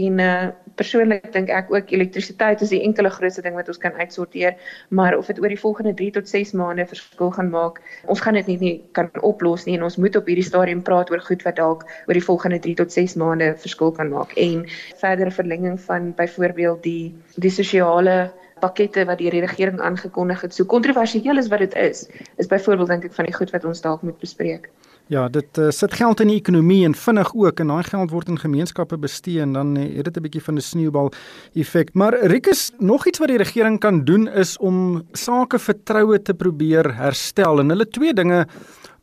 En 0.00 0.24
uh 0.24 0.48
persoonlik 0.78 1.32
dink 1.34 1.48
ek 1.50 1.72
ook 1.72 1.88
elektrisiteit 1.90 2.60
is 2.62 2.70
die 2.70 2.84
enkele 2.86 3.10
grootste 3.10 3.42
ding 3.42 3.56
wat 3.58 3.66
ons 3.72 3.80
kan 3.82 3.96
uitsorteer. 3.98 4.54
Maar 4.94 5.16
of 5.18 5.26
dit 5.26 5.40
oor 5.42 5.50
die 5.50 5.58
volgende 5.58 5.94
3 5.98 6.10
tot 6.20 6.28
6 6.30 6.52
maande 6.60 6.86
verskil 6.86 7.32
gaan 7.34 7.50
maak 7.50 7.80
ons 8.06 8.22
gaan 8.22 8.38
dit 8.38 8.46
nie, 8.46 8.58
nie 8.60 8.74
kan 8.94 9.10
oplos 9.26 9.66
nie. 9.66 9.74
En 9.78 9.88
ons 9.88 9.98
moet 9.98 10.16
op 10.16 10.30
hierdie 10.30 10.46
stadium 10.46 10.84
praat 10.86 11.10
oor 11.10 11.24
goed 11.24 11.42
wat 11.42 11.58
dalk 11.58 11.86
oor 12.06 12.14
die 12.14 12.24
volgende 12.24 12.60
3 12.62 12.76
tot 12.84 12.94
6 12.94 13.16
maande 13.18 13.54
verskil 13.58 13.90
kan 13.96 14.12
maak. 14.12 14.36
En 14.38 14.66
verdere 15.02 15.34
verlenging 15.34 15.80
van 15.80 16.12
byvoorbeeld 16.14 16.82
die 16.82 17.14
die 17.36 17.50
sosiale 17.50 18.18
pakkette 18.60 19.04
wat 19.08 19.18
die 19.18 19.30
regering 19.30 19.80
aangekondig 19.80 20.40
het. 20.40 20.54
So 20.54 20.64
kontroversieel 20.64 21.38
is 21.38 21.48
wat 21.48 21.58
dit 21.58 21.74
is, 21.74 22.06
is 22.36 22.46
byvoorbeeld 22.46 22.88
dink 22.88 23.04
ek 23.04 23.16
van 23.16 23.28
die 23.30 23.34
goed 23.34 23.50
wat 23.50 23.64
ons 23.64 23.80
dalk 23.80 24.02
moet 24.02 24.18
bespreek. 24.18 24.70
Ja, 25.08 25.22
dit 25.32 25.58
uh, 25.58 25.70
sit 25.72 25.94
geld 25.96 26.20
in 26.20 26.28
die 26.28 26.36
ekonomie 26.36 26.82
en 26.84 26.94
vinnig 26.94 27.30
ook 27.32 27.60
en 27.62 27.70
daai 27.72 27.84
geld 27.86 28.10
word 28.12 28.28
in 28.28 28.36
gemeenskappe 28.38 28.98
bestee 29.00 29.40
en 29.40 29.54
dan 29.56 29.70
uh, 29.80 29.86
het 29.96 30.04
dit 30.04 30.16
'n 30.16 30.22
bietjie 30.22 30.42
van 30.44 30.54
'n 30.54 30.60
sneeubal 30.60 31.12
effek. 31.54 31.94
Maar 31.94 32.18
Rikus, 32.26 32.72
nog 32.78 33.06
iets 33.06 33.18
wat 33.18 33.28
die 33.28 33.40
regering 33.40 33.80
kan 33.80 34.04
doen 34.04 34.28
is 34.28 34.58
om 34.58 35.02
sake 35.12 35.58
vertroue 35.58 36.22
te 36.22 36.34
probeer 36.34 36.96
herstel 36.96 37.60
en 37.60 37.68
hulle 37.68 37.88
twee 37.88 38.12
dinge 38.12 38.46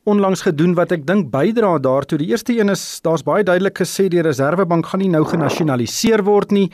onlangs 0.04 0.42
gedoen 0.42 0.76
wat 0.78 0.92
ek 0.92 1.08
dink 1.08 1.32
bydra 1.32 1.80
daartoe. 1.80 2.18
Die 2.18 2.30
eerste 2.30 2.54
een 2.54 2.70
is 2.70 3.02
daar's 3.02 3.24
baie 3.24 3.44
duidelik 3.44 3.78
gesê 3.82 4.08
die 4.08 4.22
Reserwebank 4.22 4.86
gaan 4.86 5.02
nie 5.02 5.10
nou 5.10 5.26
genasionaliseer 5.26 6.24
word 6.24 6.52
nie. 6.52 6.72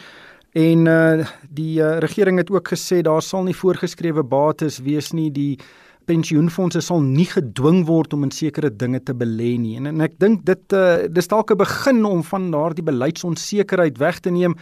En 0.51 0.85
uh 0.85 1.27
die 1.49 1.79
uh, 1.79 1.97
regering 1.99 2.37
het 2.37 2.51
ook 2.51 2.73
gesê 2.73 3.01
daar 3.01 3.21
sal 3.21 3.43
nie 3.43 3.55
voorgeskrewe 3.55 4.23
bates 4.23 4.79
wees 4.83 5.11
nie. 5.11 5.31
Die 5.31 5.59
pensioenfonde 6.05 6.81
sal 6.81 6.99
nie 7.01 7.25
gedwing 7.25 7.85
word 7.87 8.13
om 8.13 8.23
in 8.23 8.31
sekere 8.31 8.71
dinge 8.75 8.99
te 9.03 9.13
belê 9.13 9.55
nie. 9.59 9.77
En, 9.79 9.87
en 9.87 10.01
ek 10.01 10.19
dink 10.19 10.43
dit 10.45 10.75
uh 10.75 11.07
dis 11.07 11.27
dalk 11.27 11.51
'n 11.51 11.57
begin 11.63 12.05
om 12.05 12.23
van 12.23 12.51
daardie 12.51 12.83
beleidsonsekerheid 12.83 13.97
weg 13.97 14.19
te 14.19 14.29
neem. 14.29 14.55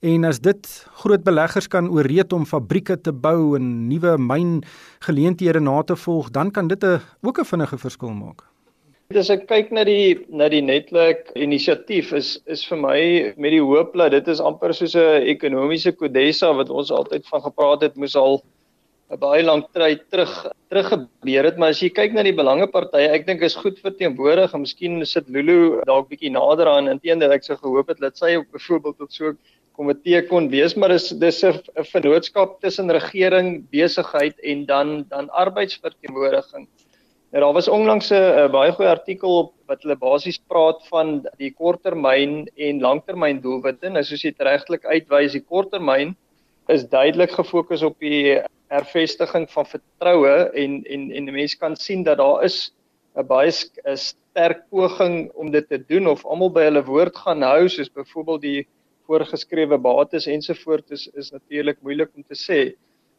En 0.00 0.24
as 0.24 0.40
dit 0.40 0.86
groot 1.02 1.24
beleggers 1.24 1.68
kan 1.68 1.88
ooreed 1.88 2.32
om 2.32 2.46
fabrieke 2.46 3.00
te 3.00 3.12
bou 3.12 3.56
en 3.56 3.88
nuwe 3.88 4.16
myngeleenthede 4.18 5.60
na 5.60 5.82
te 5.82 5.96
volg 5.96 6.30
dan 6.30 6.50
kan 6.50 6.68
dit 6.68 6.84
'n 6.84 7.00
ook 7.20 7.40
'n 7.40 7.44
vinnige 7.44 7.78
verskil 7.78 8.12
maak 8.12 8.49
As 9.10 9.26
ek 9.34 9.48
kyk 9.50 9.72
na 9.74 9.82
die 9.82 10.22
na 10.30 10.46
die 10.46 10.60
netwerk 10.62 11.32
inisiatief 11.34 12.12
is 12.14 12.28
is 12.54 12.60
vir 12.62 12.78
my 12.78 12.98
met 13.42 13.50
die 13.50 13.62
hoop 13.70 13.96
dat 13.98 14.12
dit 14.14 14.28
is 14.30 14.42
amper 14.50 14.70
soos 14.78 14.94
'n 14.94 15.26
ekonomiese 15.32 15.90
kodessa 15.98 16.52
wat 16.54 16.70
ons 16.70 16.92
altyd 16.94 17.26
van 17.26 17.42
gepraat 17.42 17.82
het 17.82 17.96
moes 17.96 18.14
al 18.14 18.38
'n 19.10 19.18
baie 19.18 19.42
lank 19.42 19.66
tyd 19.74 20.04
terug 20.14 20.30
terug 20.70 20.88
gebeur 20.94 21.44
het. 21.48 21.58
Maar 21.58 21.74
as 21.74 21.82
jy 21.82 21.90
kyk 21.90 22.14
na 22.14 22.22
die 22.22 22.36
belangepartye 22.40 23.10
ek 23.16 23.26
dink 23.26 23.42
is 23.42 23.58
goed 23.58 23.82
verteenwoordig. 23.82 24.54
En 24.54 24.62
miskien 24.62 25.04
sit 25.04 25.26
Lulu 25.28 25.82
dalk 25.90 26.06
bietjie 26.08 26.30
nader 26.30 26.70
aan 26.70 26.86
inteendeel 26.94 27.34
ek 27.34 27.42
sou 27.42 27.56
gehoop 27.56 27.88
het 27.88 27.98
dat 27.98 28.16
sy 28.16 28.38
byvoorbeeld 28.38 28.98
tot 28.98 29.12
so 29.12 29.32
'n 29.32 29.38
komitee 29.74 30.22
kon 30.28 30.48
wees. 30.54 30.76
Maar 30.76 30.94
dis 30.94 31.08
dis 31.08 31.42
'n 31.42 31.58
vennootskap 31.82 32.60
tussen 32.60 32.86
regering 32.92 33.66
besigheid 33.74 34.38
en 34.38 34.66
dan 34.66 35.04
dan 35.10 35.26
arbeidsverteenwoordiging 35.30 36.68
Nou 37.30 37.42
daar 37.44 37.52
was 37.54 37.68
onlangs 37.68 38.10
'n 38.10 38.50
baie 38.50 38.72
goeie 38.72 38.90
artikel 38.90 39.36
op 39.38 39.52
wat 39.70 39.82
hulle 39.82 39.96
basies 39.96 40.38
praat 40.50 40.80
van 40.86 41.26
die 41.38 41.50
korttermyn 41.54 42.48
en 42.56 42.80
langtermyn 42.80 43.38
doelwitte. 43.40 43.88
Nou 43.88 44.02
soos 44.02 44.24
jy 44.24 44.32
regtelik 44.38 44.84
uitwys, 44.84 45.32
die 45.32 45.44
korttermyn 45.52 46.16
is 46.68 46.88
duidelik 46.88 47.30
gefokus 47.30 47.82
op 47.82 47.98
die 47.98 48.40
hervestiging 48.70 49.46
van 49.50 49.66
vertroue 49.66 50.50
en 50.62 50.82
en 50.84 51.10
en 51.12 51.32
mense 51.32 51.58
kan 51.58 51.76
sien 51.76 52.02
dat 52.02 52.18
daar 52.18 52.42
is 52.44 52.72
'n 53.16 53.26
baie 53.26 53.52
'n 53.84 53.96
sterk 53.96 54.68
poging 54.70 55.30
om 55.34 55.50
dit 55.50 55.68
te 55.68 55.78
doen 55.78 56.06
of 56.06 56.26
almal 56.26 56.50
by 56.50 56.62
hulle 56.66 56.84
woord 56.84 57.16
gaan 57.16 57.42
hou 57.42 57.68
soos 57.68 57.92
byvoorbeeld 57.92 58.42
die 58.42 58.66
voorgeskrewe 59.06 59.78
bates 59.78 60.26
ensovoorts 60.26 60.90
is 60.90 61.08
is 61.14 61.30
natuurlik 61.30 61.78
moeilik 61.82 62.10
om 62.16 62.22
te 62.22 62.34
sê 62.34 62.74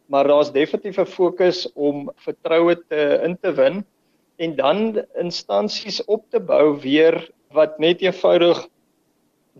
maar 0.07 0.27
daar's 0.27 0.51
definitief 0.51 0.99
'n 0.99 1.05
fokus 1.05 1.71
om 1.73 2.11
vertroue 2.15 2.75
te 2.75 3.21
in 3.23 3.37
te 3.37 3.51
win 3.53 3.85
en 4.41 4.55
dan 4.57 4.79
instansies 5.21 6.01
op 6.09 6.25
te 6.33 6.39
bou 6.41 6.79
weer 6.81 7.17
wat 7.53 7.77
net 7.83 8.01
eenvoudig 8.01 8.63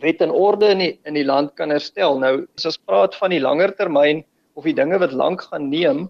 wet 0.02 0.22
en 0.26 0.32
orde 0.32 0.72
in 0.74 0.82
die, 0.82 0.94
in 1.06 1.18
die 1.20 1.28
land 1.28 1.54
kan 1.60 1.70
herstel. 1.70 2.18
Nou 2.20 2.48
as 2.58 2.66
ons 2.66 2.80
praat 2.90 3.16
van 3.20 3.34
die 3.34 3.42
langer 3.44 3.76
termyn 3.78 4.24
of 4.58 4.66
die 4.66 4.76
dinge 4.78 4.98
wat 5.02 5.14
lank 5.14 5.46
gaan 5.52 5.70
neem 5.70 6.08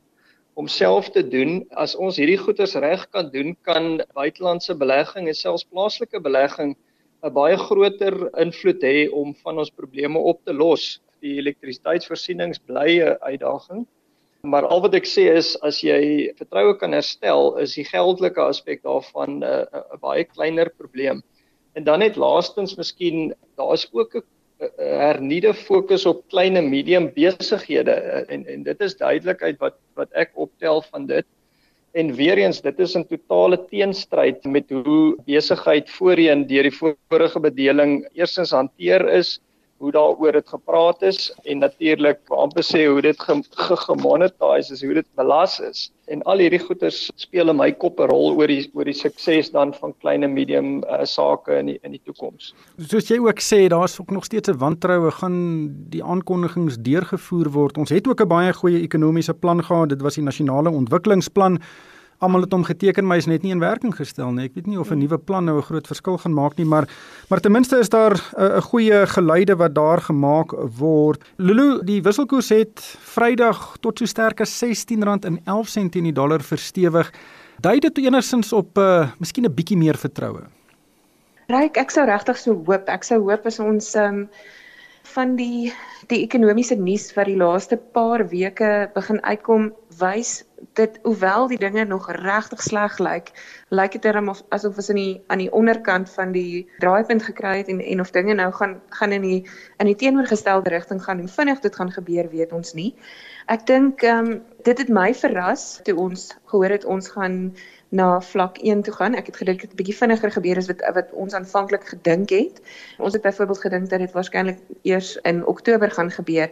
om 0.60 0.68
self 0.68 1.10
te 1.16 1.24
doen, 1.24 1.62
as 1.80 1.96
ons 1.96 2.18
hierdie 2.20 2.40
goeders 2.40 2.76
reg 2.84 3.06
kan 3.16 3.30
doen, 3.34 3.54
kan 3.68 4.02
buitelandse 4.16 4.76
belegging 4.78 5.30
en 5.32 5.38
selfs 5.38 5.68
plaaslike 5.68 6.20
belegging 6.24 6.76
'n 7.24 7.34
baie 7.34 7.58
groter 7.58 8.16
invloed 8.42 8.84
hê 8.84 9.08
om 9.12 9.34
van 9.44 9.60
ons 9.60 9.72
probleme 9.72 10.20
op 10.20 10.40
te 10.46 10.54
los. 10.54 11.00
Die 11.22 11.38
elektrisiteitsvoorsienings 11.38 12.60
bly 12.66 13.00
'n 13.00 13.18
uitdaging. 13.22 13.86
Maar 14.42 14.66
al 14.66 14.82
wat 14.82 14.96
ek 14.98 15.06
sê 15.06 15.28
is 15.38 15.54
as 15.62 15.82
jy 15.86 16.32
vertroue 16.40 16.74
kan 16.82 16.96
herstel, 16.98 17.52
is 17.62 17.76
die 17.78 17.86
geldelike 17.86 18.42
aspek 18.42 18.82
daarvan 18.82 19.40
'n 19.40 19.46
uh, 19.46 19.98
baie 20.02 20.24
kleiner 20.26 20.70
probleem. 20.70 21.22
En 21.78 21.84
dan 21.84 22.00
net 22.00 22.18
laastens 22.18 22.76
miskien 22.76 23.34
daar 23.56 23.74
is 23.74 23.88
ook 23.94 24.18
'n 24.18 24.26
hernieude 24.78 25.54
fokus 25.54 26.06
op 26.06 26.26
klein 26.30 26.58
en 26.58 26.70
medium 26.70 27.12
besighede 27.14 27.94
en 28.28 28.46
en 28.46 28.64
dit 28.64 28.82
is 28.82 28.98
duidelikheid 28.98 29.60
wat 29.60 29.78
wat 29.96 30.10
ek 30.14 30.32
optel 30.36 30.82
van 30.82 31.06
dit. 31.06 31.26
En 31.94 32.14
weer 32.16 32.38
eens 32.38 32.62
dit 32.62 32.80
is 32.80 32.96
'n 32.98 33.06
totale 33.06 33.58
teenstryd 33.70 34.44
met 34.46 34.70
hoe 34.70 35.18
besigheid 35.26 35.90
voorheen 35.90 36.48
deur 36.48 36.64
die 36.64 36.78
vorige 37.10 37.40
bedeling 37.40 38.08
eersins 38.14 38.52
hanteer 38.52 39.10
is 39.10 39.40
hoe 39.82 39.92
daaroor 39.92 40.36
dit 40.38 40.50
gepraat 40.50 41.02
is 41.02 41.32
en 41.50 41.64
natuurlik 41.64 42.20
amper 42.30 42.64
sê 42.64 42.84
hoe 42.86 43.02
dit 43.02 43.24
gemonetiseer 43.88 44.76
is, 44.78 44.84
hoe 44.86 44.94
dit 45.00 45.08
belas 45.18 45.58
is. 45.60 45.90
En 46.12 46.22
al 46.30 46.44
hierdie 46.44 46.60
goeters 46.62 47.08
speel 47.24 47.50
in 47.50 47.58
my 47.58 47.72
kop 47.72 48.00
'n 48.00 48.10
rol 48.12 48.36
oor 48.38 48.48
die 48.48 48.70
oor 48.78 48.86
die 48.86 48.94
sukses 48.94 49.52
dan 49.52 49.74
van 49.74 49.94
klein 50.04 50.24
en 50.24 50.34
medium 50.34 50.84
uh, 50.84 51.04
sake 51.04 51.58
in 51.58 51.74
die 51.74 51.80
in 51.82 51.98
die 51.98 52.02
toekoms. 52.06 52.54
Soos 52.78 53.10
jy 53.10 53.18
ook 53.18 53.42
sê, 53.42 53.68
daar's 53.68 54.00
ook 54.00 54.12
nog 54.12 54.26
steeds 54.26 54.50
'n 54.50 54.58
wantroue 54.58 55.12
gaan 55.12 55.38
die 55.90 56.04
aankondigings 56.04 56.78
deurgevoer 56.78 57.50
word. 57.50 57.78
Ons 57.78 57.90
het 57.90 58.08
ook 58.08 58.22
'n 58.22 58.28
baie 58.28 58.54
goeie 58.54 58.82
ekonomiese 58.82 59.34
plan 59.34 59.64
gehad. 59.64 59.90
Dit 59.90 60.02
was 60.02 60.16
die 60.16 60.24
nasionale 60.24 60.70
ontwikkelingsplan 60.70 61.60
almal 62.22 62.46
het 62.46 62.54
hom 62.54 62.64
geteken 62.64 63.08
maar 63.08 63.18
is 63.18 63.28
net 63.30 63.44
nie 63.44 63.52
in 63.52 63.62
werking 63.62 63.94
gestel 63.98 64.32
nie. 64.32 64.46
Ek 64.50 64.56
weet 64.56 64.68
nie 64.68 64.80
of 64.80 64.92
'n 64.92 65.00
nuwe 65.00 65.18
plan 65.18 65.46
nou 65.46 65.58
'n 65.58 65.68
groot 65.70 65.88
verskil 65.88 66.18
gaan 66.18 66.34
maak 66.34 66.58
nie, 66.58 66.66
maar 66.66 66.88
maar 67.30 67.40
ten 67.40 67.52
minste 67.52 67.80
is 67.80 67.90
daar 67.90 68.14
'n 68.38 68.62
goeie 68.62 69.08
geluide 69.08 69.56
wat 69.56 69.76
daar 69.76 70.02
gemaak 70.02 70.52
word. 70.78 71.24
Lulu, 71.38 71.84
die 71.84 72.02
wisselkoers 72.02 72.50
het 72.50 72.80
Vrydag 73.00 73.78
tot 73.82 73.98
so 73.98 74.06
sterk 74.06 74.42
as 74.42 74.64
R16 74.64 75.26
en 75.26 75.40
11 75.46 75.68
sent 75.68 75.92
teen 75.92 76.04
die 76.04 76.14
dollar 76.14 76.42
verstewig. 76.42 77.12
Dui 77.60 77.80
dit 77.80 77.98
enigsins 77.98 78.54
op 78.54 78.78
'n 78.78 78.82
uh, 78.82 79.12
miskien 79.20 79.46
'n 79.46 79.54
bietjie 79.54 79.78
meer 79.78 79.98
vertroue? 79.98 80.42
Ryk, 81.48 81.78
ek 81.78 81.92
sou 81.92 82.06
regtig 82.06 82.38
so 82.38 82.54
hoop. 82.66 82.88
Ek 82.88 83.04
sou 83.04 83.20
hoop 83.20 83.46
as 83.46 83.60
ons 83.60 83.96
um, 83.96 84.30
van 85.16 85.36
die 85.36 85.74
die 86.08 86.24
ekonomiese 86.24 86.76
nuus 86.76 87.14
wat 87.16 87.26
die 87.26 87.38
laaste 87.38 87.78
paar 87.78 88.28
weke 88.30 88.90
begin 88.96 89.22
uitkom, 89.24 89.72
wys 90.00 90.44
dit 90.74 91.00
hoewel 91.04 91.48
die 91.48 91.58
dinge 91.58 91.86
nog 91.86 92.12
regtig 92.12 92.62
sleg 92.64 93.00
lyk, 93.00 93.32
lyk 93.70 93.92
dit 93.92 94.06
erom 94.06 94.32
asof 94.50 94.78
ons 94.78 94.90
in 94.94 95.00
die 95.00 95.22
aan 95.28 95.44
die 95.44 95.52
onderkant 95.52 96.10
van 96.10 96.32
die 96.32 96.68
draaipunt 96.80 97.24
gekry 97.24 97.58
het 97.58 97.68
en 97.74 97.82
en 97.82 98.00
of 98.00 98.12
dinge 98.12 98.34
nou 98.34 98.52
gaan 98.54 98.80
gaan 98.90 99.12
in 99.12 99.22
die 99.22 99.42
in 99.78 99.92
die 99.92 99.96
teenoorgestelde 99.96 100.70
rigting 100.70 101.04
gaan 101.04 101.20
en 101.20 101.30
vinnig 101.30 101.60
dit 101.60 101.76
gaan 101.76 101.92
gebeur, 101.92 102.30
weet 102.30 102.52
ons 102.52 102.74
nie. 102.74 102.96
Ek 103.48 103.68
dink 103.68 104.04
ehm 104.04 104.32
um, 104.32 104.42
dit 104.64 104.78
het 104.78 104.90
my 104.90 105.14
verras 105.18 105.80
toe 105.84 105.96
ons 105.98 106.30
gehoor 106.52 106.70
het 106.70 106.86
ons 106.86 107.08
gaan 107.10 107.56
na 107.92 108.22
vlak 108.22 108.58
1 108.58 108.82
toe 108.88 108.94
gaan. 108.94 109.16
Ek 109.20 109.26
het 109.28 109.38
gedink 109.42 109.62
dit 109.62 109.72
'n 109.72 109.76
bietjie 109.76 109.96
vinniger 109.96 110.32
gebeur 110.32 110.58
as 110.58 110.68
wat 110.68 110.82
wat 110.96 111.12
ons 111.12 111.34
aanvanklik 111.34 111.84
gedink 111.84 112.30
het. 112.30 112.62
Ons 112.98 113.14
het 113.14 113.22
byvoorbeeld 113.22 113.62
gedink 113.62 113.90
dat 113.90 114.00
dit 114.00 114.12
waarskynlik 114.12 114.60
eers 114.82 115.18
in 115.24 115.46
Oktober 115.46 115.92
gaan 115.92 116.12
gebeur. 116.12 116.50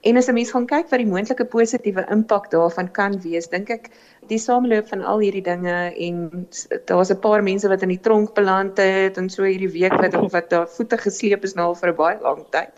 En 0.00 0.16
as 0.16 0.28
'n 0.28 0.34
mens 0.34 0.50
gaan 0.50 0.66
kyk 0.66 0.90
wat 0.90 0.98
die 0.98 1.12
moontlike 1.12 1.44
positiewe 1.44 2.06
impak 2.10 2.50
daarvan 2.50 2.90
kan 2.90 3.20
wees, 3.20 3.48
dink 3.50 3.70
ek 3.70 3.90
die 4.30 4.38
sameloop 4.38 4.88
van 4.88 5.02
al 5.02 5.22
hierdie 5.24 5.42
dinge 5.42 5.76
en 6.06 6.46
daar's 6.86 7.10
'n 7.10 7.20
paar 7.20 7.42
mense 7.42 7.68
wat 7.68 7.82
in 7.82 7.92
die 7.94 8.00
tronk 8.00 8.34
beland 8.34 8.76
het 8.78 9.16
en 9.18 9.30
so 9.30 9.42
hierdie 9.42 9.72
week 9.72 9.96
wat 10.02 10.14
wat 10.32 10.50
daar 10.50 10.68
voete 10.68 10.98
gesleep 10.98 11.44
is 11.44 11.54
nou 11.54 11.66
al 11.66 11.74
vir 11.74 11.90
'n 11.90 11.96
baie 11.96 12.18
lang 12.22 12.44
tyd. 12.50 12.72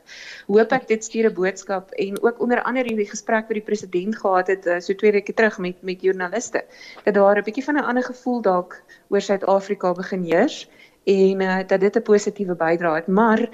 Hoop 0.47 0.73
ek 0.73 0.89
dit 0.89 1.05
stuur 1.05 1.31
'n 1.31 1.35
boodskap 1.35 1.91
en 1.91 2.23
ook 2.23 2.41
onder 2.41 2.63
andere 2.63 2.89
hierdie 2.89 3.11
gesprek 3.11 3.49
wat 3.49 3.59
die 3.61 3.69
president 3.71 4.17
gehad 4.17 4.47
het 4.47 4.67
eh, 4.67 4.81
so 4.81 4.95
twee 4.95 5.13
weke 5.13 5.35
terug 5.35 5.59
met 5.59 5.83
met 5.83 6.03
joernaliste 6.03 6.65
dat 7.05 7.15
daar 7.15 7.39
'n 7.39 7.45
bietjie 7.45 7.65
van 7.65 7.77
'n 7.77 7.85
ander 7.85 8.05
gevoel 8.05 8.41
dalk 8.41 8.83
oor 9.09 9.21
Suid-Afrika 9.21 9.93
begin 9.93 10.23
heers 10.25 10.69
en 11.05 11.41
uh, 11.41 11.59
dat 11.67 11.81
dit 11.81 11.97
'n 11.97 12.03
positiewe 12.03 12.55
bydrae 12.55 12.95
het, 12.95 13.07
maar 13.07 13.49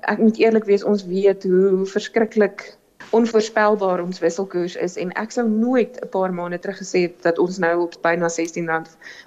ek 0.00 0.18
moet 0.18 0.38
eerlik 0.38 0.64
wees 0.64 0.84
ons 0.84 1.06
weet 1.06 1.42
hoe 1.42 1.86
verskriklik 1.86 2.76
onvoorspelbaar 3.10 4.02
ons 4.02 4.18
wisselkoers 4.18 4.76
is 4.76 4.96
en 4.96 5.12
ek 5.20 5.30
sou 5.34 5.44
nooit 5.48 5.98
'n 6.02 6.08
paar 6.08 6.32
maande 6.34 6.58
terug 6.58 6.78
gesê 6.78 7.02
het 7.06 7.22
dat 7.22 7.38
ons 7.38 7.58
nou 7.58 7.82
op 7.82 7.94
byna 8.02 8.28
R16 8.28 8.70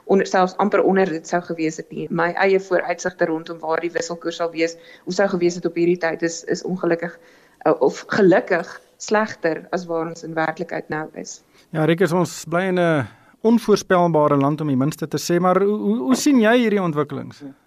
onder 0.05 0.27
selfs 0.27 0.57
amper 0.57 0.83
onder 0.83 1.05
dit 1.05 1.27
sou 1.27 1.41
gewees 1.41 1.77
het 1.77 1.91
nie. 1.91 2.07
My 2.09 2.31
eie 2.33 2.59
vooruitsigte 2.59 3.25
rondom 3.25 3.59
waar 3.59 3.81
die 3.81 3.91
wisselkoers 3.91 4.35
sal 4.35 4.51
wees, 4.51 4.77
hoe 5.03 5.13
sou 5.13 5.27
gewees 5.27 5.55
het 5.55 5.65
op 5.65 5.75
hierdie 5.75 5.97
tyd 5.97 6.21
is 6.21 6.43
is 6.43 6.63
ongelukkig 6.63 7.19
uh, 7.65 7.73
of 7.79 8.03
gelukkig 8.07 8.81
slegter 8.97 9.67
as 9.71 9.85
waar 9.85 10.07
ons 10.07 10.23
in 10.23 10.33
werklikheid 10.33 10.89
nou 10.89 11.07
is. 11.13 11.43
Ja, 11.69 11.85
Rikus, 11.85 12.11
ons 12.11 12.45
bly 12.45 12.61
in 12.61 12.79
'n 12.79 13.07
onvoorspelbare 13.41 14.37
land 14.37 14.61
om 14.61 14.67
die 14.67 14.77
minste 14.77 15.07
te 15.07 15.17
sê, 15.17 15.39
maar 15.39 15.61
hoe 15.61 15.77
hoe, 15.77 15.97
hoe 15.97 16.15
sien 16.15 16.39
jy 16.39 16.57
hierdie 16.57 16.81
ontwikkelings? 16.81 17.39
Ja. 17.39 17.64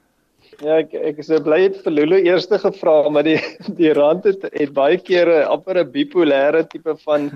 Ja, 0.59 0.81
ek 0.83 0.95
ek 0.97 1.19
is 1.23 1.29
bly 1.47 1.61
het 1.69 1.77
vir 1.85 1.95
Lulu 1.95 2.17
eerste 2.19 2.59
gevra, 2.59 2.97
maar 3.15 3.23
die 3.23 3.37
die 3.79 3.93
rand 3.95 4.25
het, 4.27 4.43
het 4.51 4.73
baie 4.75 4.97
kere 4.99 5.45
amper 5.47 5.79
'n 5.85 5.91
bipolêre 5.93 6.65
tipe 6.67 6.97
van 7.05 7.29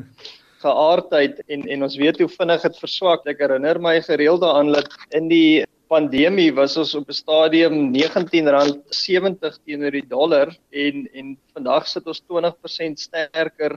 geaardheid 0.65 1.39
en 1.47 1.69
en 1.71 1.85
ons 1.87 1.99
weet 2.01 2.19
hoe 2.19 2.29
vinnig 2.29 2.65
dit 2.67 2.81
verswak. 2.83 3.23
Ek 3.31 3.39
herinner 3.39 3.79
my 3.79 4.01
gereeld 4.03 4.43
daaraan 4.43 4.73
dat 4.75 4.89
in 5.15 5.29
die 5.31 5.63
pandemie 5.87 6.51
was 6.57 6.75
ons 6.77 6.95
op 6.99 7.09
'n 7.09 7.15
stadium 7.15 7.95
R19.70 7.95 9.59
teenoor 9.67 9.95
die 9.95 10.09
dollar 10.09 10.51
en 10.73 11.07
en 11.15 11.37
vandag 11.55 11.87
sit 11.87 12.07
ons 12.07 12.23
20% 12.27 12.99
sterker 12.99 13.77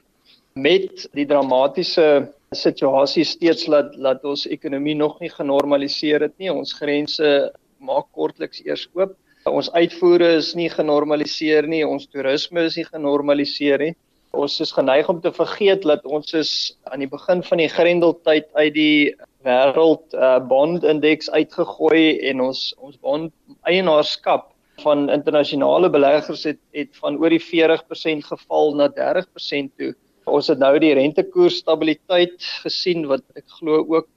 met 0.56 1.06
die 1.14 1.26
dramatiese 1.26 2.34
situasie 2.52 3.24
steeds 3.24 3.68
laat 3.68 3.94
laat 3.96 4.26
ons 4.26 4.48
ekonomie 4.48 4.96
nog 4.96 5.20
nie 5.20 5.30
genormaliseer 5.30 6.22
het 6.22 6.34
nie. 6.40 6.50
Ons 6.50 6.74
grense 6.74 7.52
maak 7.78 8.10
kortliks 8.12 8.66
eers 8.66 8.90
oop. 8.96 9.14
Ons 9.46 9.68
uitvoere 9.78 10.32
is 10.40 10.56
nie 10.58 10.72
genormaliseer 10.74 11.68
nie, 11.70 11.84
ons 11.86 12.08
toerisme 12.10 12.64
is 12.66 12.80
nie 12.80 12.86
genormaliseer 12.88 13.84
nie. 13.84 13.94
Ons 14.34 14.58
is 14.64 14.74
geneig 14.74 15.08
om 15.12 15.20
te 15.22 15.32
vergeet 15.32 15.86
dat 15.86 16.08
ons 16.18 16.34
is 16.34 16.54
aan 16.90 17.04
die 17.04 17.10
begin 17.12 17.44
van 17.46 17.62
die 17.62 17.70
Grendeltyd 17.70 18.50
uit 18.58 18.74
die 18.74 19.14
wêreld 19.46 20.18
uh, 20.18 20.40
bondindeks 20.50 21.30
uitgegooi 21.30 22.18
en 22.32 22.42
ons 22.48 22.64
ons 22.82 22.98
bond 23.06 23.32
eienaarskap 23.70 24.50
van 24.82 25.06
internasionale 25.14 25.92
beleggers 25.94 26.48
het 26.50 26.60
het 26.74 26.98
van 27.04 27.22
oor 27.22 27.30
die 27.30 27.44
40% 27.46 28.26
geval 28.32 28.74
na 28.82 28.90
30% 28.98 29.78
toe. 29.78 29.94
Ons 30.26 30.50
het 30.50 30.60
nou 30.60 30.74
die 30.82 30.96
rentekoers 30.98 31.62
stabiliteit 31.62 32.42
gesien 32.66 33.06
wat 33.14 33.22
ek 33.38 33.46
glo 33.60 33.86
ook 33.94 34.10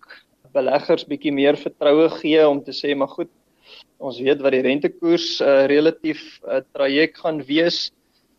beleggers 0.57 1.05
bietjie 1.05 1.37
meer 1.37 1.61
vertroue 1.61 2.09
gee 2.17 2.49
om 2.49 2.65
te 2.65 2.73
sê 2.73 2.97
maar 2.97 3.13
goed, 3.13 3.31
Ons 3.99 4.21
weet 4.23 4.43
wat 4.45 4.55
die 4.55 4.63
rentekoers 4.63 5.41
uh, 5.43 5.65
relatief 5.71 6.21
uh, 6.47 6.61
traject 6.73 7.19
gaan 7.19 7.41
wees 7.49 7.89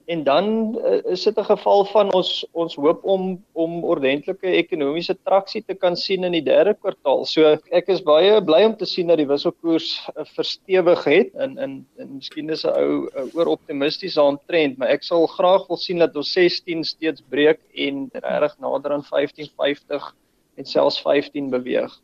en 0.09 0.23
dan 0.23 0.45
uh, 0.79 1.11
is 1.11 1.23
dit 1.23 1.37
'n 1.37 1.43
geval 1.43 1.85
van 1.85 2.13
ons 2.13 2.45
ons 2.51 2.75
hoop 2.75 3.03
om 3.03 3.43
om 3.53 3.83
ordentlike 3.83 4.47
ekonomiese 4.61 5.17
traksie 5.23 5.63
te 5.67 5.75
kan 5.75 5.95
sien 5.95 6.23
in 6.23 6.31
die 6.31 6.43
derde 6.43 6.73
kwartaal. 6.73 7.25
So 7.25 7.57
ek 7.79 7.91
is 7.93 8.01
baie 8.01 8.41
bly 8.41 8.63
om 8.65 8.75
te 8.75 8.85
sien 8.85 9.07
dat 9.07 9.19
die 9.21 9.27
wisselkoers 9.27 9.89
uh, 10.15 10.25
verstewig 10.33 11.03
het 11.03 11.35
en 11.35 11.57
en 11.57 11.85
en 11.99 12.15
miskien 12.15 12.49
is 12.49 12.65
'n 12.65 12.73
ou 12.73 13.05
uh, 13.05 13.27
oor 13.35 13.53
optimisties 13.57 14.17
aan 14.17 14.39
trend, 14.47 14.77
maar 14.77 14.89
ek 14.89 15.03
sal 15.03 15.27
graag 15.27 15.67
wil 15.67 15.77
sien 15.77 15.99
dat 15.99 16.15
ons 16.15 16.33
16 16.33 16.83
steeds 16.83 17.21
breek 17.29 17.59
en 17.75 18.09
regtig 18.13 18.59
nader 18.59 18.91
aan 18.91 19.05
15.50 19.05 20.13
en 20.55 20.65
selfs 20.65 21.01
15 21.01 21.49
beweeg. 21.49 21.99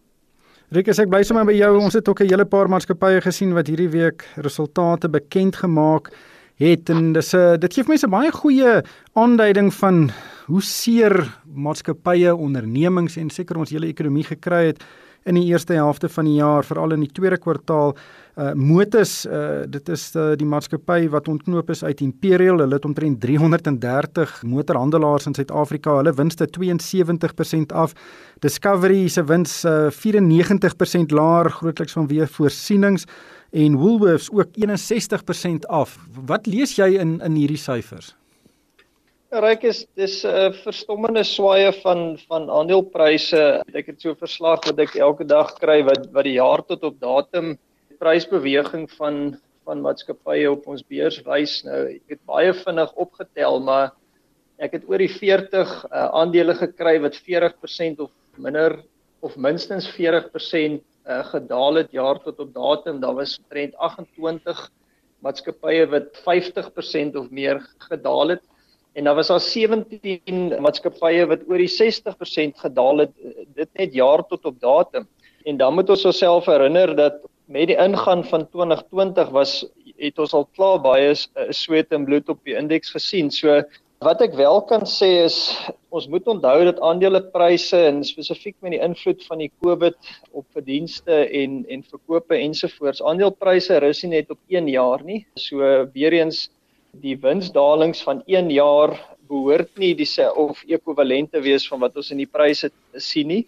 Rikus, 0.73 0.97
ek 0.97 1.11
bly 1.11 1.19
sommer 1.21 1.45
by 1.45 1.53
jou. 1.53 1.75
Ons 1.77 1.93
het 1.93 2.07
ook 2.09 2.21
'n 2.21 2.29
hele 2.29 2.45
paar 2.45 2.65
maatskappye 2.67 3.21
gesien 3.21 3.53
wat 3.53 3.67
hierdie 3.67 3.89
week 3.89 4.25
resultate 4.35 5.07
bekend 5.07 5.55
gemaak 5.55 6.09
het 6.57 6.89
en 6.89 7.13
dis 7.13 7.33
'n 7.33 7.37
uh, 7.37 7.57
dit 7.57 7.73
gee 7.73 7.83
mense 7.87 8.07
baie 8.07 8.31
goeie 8.31 8.81
aanduiding 9.13 9.71
van 9.73 10.09
hoe 10.47 10.61
seer 10.61 11.37
maatskappye, 11.53 12.35
ondernemings 12.35 13.17
en 13.17 13.29
seker 13.29 13.57
ons 13.57 13.69
hele 13.69 13.85
ekonomie 13.85 14.23
gekry 14.23 14.65
het 14.65 14.83
in 15.25 15.39
die 15.39 15.47
eerste 15.49 15.73
helfte 15.73 16.09
van 16.09 16.27
die 16.29 16.37
jaar, 16.37 16.65
veral 16.65 16.93
in 16.93 17.03
die 17.05 17.11
tweede 17.13 17.37
kwartaal. 17.41 17.95
Uh 18.35 18.51
Motus, 18.53 19.23
uh 19.25 19.63
dit 19.71 19.89
is 19.89 20.09
uh, 20.15 20.33
die 20.37 20.47
maatskappy 20.47 21.07
wat 21.09 21.29
ontknoop 21.31 21.69
is 21.73 21.83
uit 21.83 22.03
Imperial. 22.03 22.59
Hulle 22.61 22.77
het 22.77 22.85
omtrent 22.85 23.21
330 23.23 24.41
motorhandelaars 24.43 25.29
in 25.31 25.37
Suid-Afrika. 25.37 25.95
Hulle 26.01 26.13
winste 26.13 26.47
72% 26.59 27.73
af. 27.73 27.95
Discovery 28.43 29.07
se 29.07 29.23
wins 29.23 29.63
uh 29.65 29.87
94% 29.89 31.15
laer, 31.15 31.49
grootliks 31.49 31.97
vanweë 31.97 32.27
voorsienings 32.37 33.07
en 33.55 33.79
Woolworths 33.79 34.29
ook 34.33 34.51
61% 34.59 35.65
af. 35.71 35.97
Wat 36.27 36.45
lees 36.45 36.75
jy 36.75 36.97
in 36.99 37.17
in 37.23 37.39
hierdie 37.39 37.61
syfers? 37.61 38.13
Ryk 39.33 39.63
is 39.65 39.85
dis 39.97 40.23
'n 40.23 40.29
uh, 40.29 40.51
verstommende 40.61 41.23
swaaye 41.25 41.71
van 41.81 42.17
van 42.29 42.45
aandelepryse. 42.49 43.63
Ek 43.73 43.87
het 43.87 44.01
so 44.01 44.11
'n 44.11 44.21
verslag 44.21 44.61
wat 44.67 44.79
ek 44.79 44.95
elke 44.95 45.25
dag 45.25 45.57
kry 45.57 45.81
wat 45.83 46.05
wat 46.13 46.23
die 46.25 46.37
jaar 46.37 46.61
tot 46.61 46.83
op 46.83 46.99
datum 47.01 47.57
prysbeweging 47.99 48.85
van 48.91 49.41
van 49.65 49.81
maatskappye 49.81 50.51
op 50.51 50.67
ons 50.67 50.83
beurs 50.83 51.23
wys. 51.25 51.63
Nou 51.65 51.89
ek 51.95 52.05
het 52.07 52.21
baie 52.25 52.53
vinnig 52.53 52.93
opgetel, 52.93 53.59
maar 53.59 53.91
ek 54.59 54.73
het 54.73 54.83
oor 54.87 54.99
die 54.99 55.09
40 55.09 55.85
uh, 55.89 56.05
aandele 56.13 56.53
gekry 56.53 57.01
wat 57.01 57.17
40% 57.17 57.99
of 57.99 58.11
minder 58.37 58.83
of 59.21 59.35
minstens 59.37 59.89
40% 59.89 60.77
uh, 61.09 61.25
gedaal 61.33 61.81
het 61.81 61.91
jaar 61.91 62.21
tot 62.21 62.39
op 62.39 62.53
datum. 62.53 63.01
Daar 63.01 63.15
was 63.15 63.39
omtrent 63.41 63.73
28 63.75 64.69
maatskappye 65.19 65.89
wat 65.89 66.13
50% 66.21 67.17
of 67.17 67.31
meer 67.31 67.57
gedaal 67.89 68.37
het 68.37 68.43
en 68.95 69.03
daar 69.03 69.15
was 69.15 69.29
al 69.29 69.41
17 69.43 70.55
maatskappye 70.63 71.25
wat 71.27 71.43
oor 71.51 71.59
die 71.59 71.71
60% 71.71 72.61
gedaal 72.63 73.03
het 73.03 73.15
dit 73.57 73.69
net 73.75 73.93
jaar 73.93 74.23
tot 74.27 74.45
op 74.47 74.59
datum. 74.63 75.07
En 75.43 75.57
dan 75.59 75.75
moet 75.75 75.89
ons 75.91 76.05
osself 76.05 76.47
herinner 76.47 76.95
dat 76.95 77.19
met 77.45 77.67
die 77.67 77.77
ingaan 77.77 78.23
van 78.25 78.47
2020 78.49 79.29
was 79.35 79.65
het 79.97 80.19
ons 80.19 80.33
al 80.33 80.47
klaar 80.55 80.79
baie 80.81 81.11
eh, 81.11 81.49
sweet 81.49 81.91
en 81.91 82.05
bloed 82.07 82.29
op 82.31 82.39
die 82.47 82.55
indeks 82.55 82.95
gesien. 82.95 83.29
So 83.31 83.61
wat 84.03 84.21
ek 84.23 84.33
wel 84.39 84.61
kan 84.69 84.87
sê 84.87 85.11
is 85.25 85.37
ons 85.95 86.07
moet 86.11 86.27
onthou 86.31 86.65
dat 86.67 86.79
aandelepryse 86.83 87.77
en 87.89 88.03
spesifiek 88.03 88.55
met 88.63 88.75
die 88.75 88.81
invloed 88.83 89.23
van 89.27 89.43
die 89.43 89.51
COVID 89.63 89.95
op 90.31 90.45
verdienste 90.55 91.23
en 91.27 91.63
en 91.67 91.83
verkope 91.83 92.39
ensovoorts 92.39 93.03
aandelepryse 93.03 93.79
rus 93.83 94.03
nie 94.03 94.15
net 94.17 94.31
op 94.31 94.39
1 94.47 94.71
jaar 94.71 95.03
nie. 95.03 95.25
So 95.35 95.85
weer 95.93 96.15
eens 96.15 96.47
die 97.01 97.15
winsdalings 97.21 98.01
van 98.03 98.21
1 98.27 98.49
jaar 98.53 98.95
behoort 99.27 99.71
nie 99.81 99.93
dis 99.97 100.17
of 100.35 100.61
ekwivalent 100.67 101.31
te 101.31 101.41
wees 101.41 101.65
van 101.67 101.81
wat 101.81 101.95
ons 101.97 102.11
in 102.13 102.21
die 102.21 102.29
pryse 102.29 102.69
sien 102.97 103.27
nie. 103.27 103.43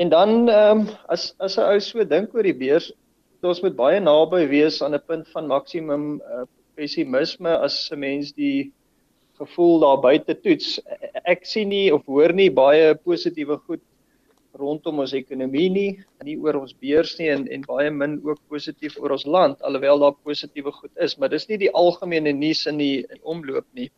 En 0.00 0.08
dan 0.08 0.48
ehm 0.48 0.80
um, 0.80 0.88
as 1.08 1.34
as 1.38 1.58
'n 1.58 1.66
ou 1.68 1.80
so 1.80 2.04
dink 2.04 2.34
oor 2.34 2.42
die 2.42 2.56
beurs, 2.56 2.92
ons 3.42 3.62
moet 3.62 3.76
baie 3.76 4.00
naby 4.00 4.46
wees 4.48 4.82
aan 4.82 4.94
'n 4.94 5.06
punt 5.06 5.28
van 5.28 5.46
maksimum 5.46 6.20
uh, 6.20 6.44
pessimisme 6.76 7.52
as 7.66 7.90
'n 7.92 7.98
mens 7.98 8.32
die 8.32 8.72
gevoel 9.40 9.80
daar 9.80 10.00
buite 10.00 10.34
toets. 10.34 10.80
Ek 11.24 11.44
sien 11.44 11.68
nie 11.68 11.92
of 11.94 12.06
hoor 12.06 12.32
nie 12.32 12.50
baie 12.50 12.94
positiewe 12.94 13.56
goed 13.66 13.82
rondom 14.58 15.00
ons 15.02 15.12
ekonomie 15.16 15.68
nie, 15.70 15.90
nie 16.26 16.36
oor 16.40 16.60
ons 16.60 16.72
beurs 16.72 17.16
nie 17.18 17.28
en 17.32 17.46
en 17.48 17.64
baie 17.68 17.90
min 17.90 18.18
ook 18.26 18.40
positief 18.48 18.98
oor 19.00 19.14
ons 19.16 19.26
land 19.26 19.62
alhoewel 19.62 20.02
daar 20.04 20.16
positiewe 20.24 20.72
goed 20.72 20.92
is, 20.96 21.16
maar 21.18 21.30
dis 21.30 21.48
nie 21.48 21.58
die 21.58 21.72
algemene 21.82 22.32
nuus 22.32 22.66
in 22.66 22.78
die 22.78 23.04
in 23.08 23.20
omloop 23.22 23.66
nie. 23.74 23.90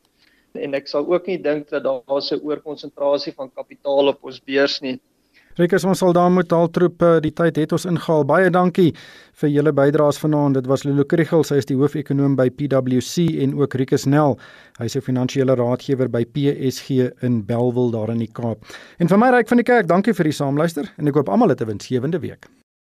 En 0.55 0.75
ek 0.77 0.89
sal 0.91 1.07
ook 1.09 1.27
nie 1.31 1.39
dink 1.41 1.71
dat 1.71 1.85
daar 1.85 2.03
'n 2.05 2.43
oorkonsentrasie 2.45 3.33
van 3.33 3.51
kapitaal 3.51 4.09
op 4.13 4.25
ons 4.25 4.41
beurs 4.41 4.81
nie. 4.83 4.99
Rikus 5.59 5.85
ons 5.85 6.01
sal 6.01 6.15
dan 6.17 6.33
moet 6.33 6.53
altroep 6.57 7.03
eh, 7.05 7.19
die 7.21 7.33
tyd 7.37 7.59
het 7.61 7.75
ons 7.77 7.85
ingehaal. 7.89 8.25
Baie 8.29 8.49
dankie 8.53 8.93
vir 9.43 9.53
julle 9.53 9.73
bydraes 9.77 10.21
vanaand. 10.23 10.57
Dit 10.57 10.71
was 10.71 10.87
Lulu 10.89 11.05
Krugel, 11.05 11.45
sy 11.45 11.61
is 11.61 11.69
die 11.69 11.77
hoofekonoom 11.77 12.39
by 12.39 12.49
PwC 12.57 13.27
en 13.45 13.53
ook 13.61 13.77
Rikus 13.77 14.09
Nel. 14.09 14.39
Hy 14.79 14.89
is 14.89 14.97
'n 14.97 15.05
finansiële 15.05 15.57
raadgewer 15.57 16.09
by 16.09 16.25
PSG 16.25 17.13
in 17.23 17.45
Bellville 17.45 17.93
daar 17.93 18.11
in 18.11 18.19
die 18.19 18.33
Kaap. 18.33 18.65
En 18.99 19.09
vir 19.09 19.19
my 19.19 19.31
ryk 19.31 19.49
van 19.49 19.57
die 19.59 19.65
kerk, 19.65 19.87
dankie 19.89 20.15
vir 20.15 20.25
die 20.25 20.33
saamluister 20.33 20.89
en 20.97 21.09
ek 21.09 21.15
hoop 21.15 21.29
almal 21.29 21.49
het 21.49 21.61
'n 21.61 21.67
winsgewende 21.67 22.21
week. 22.21 22.49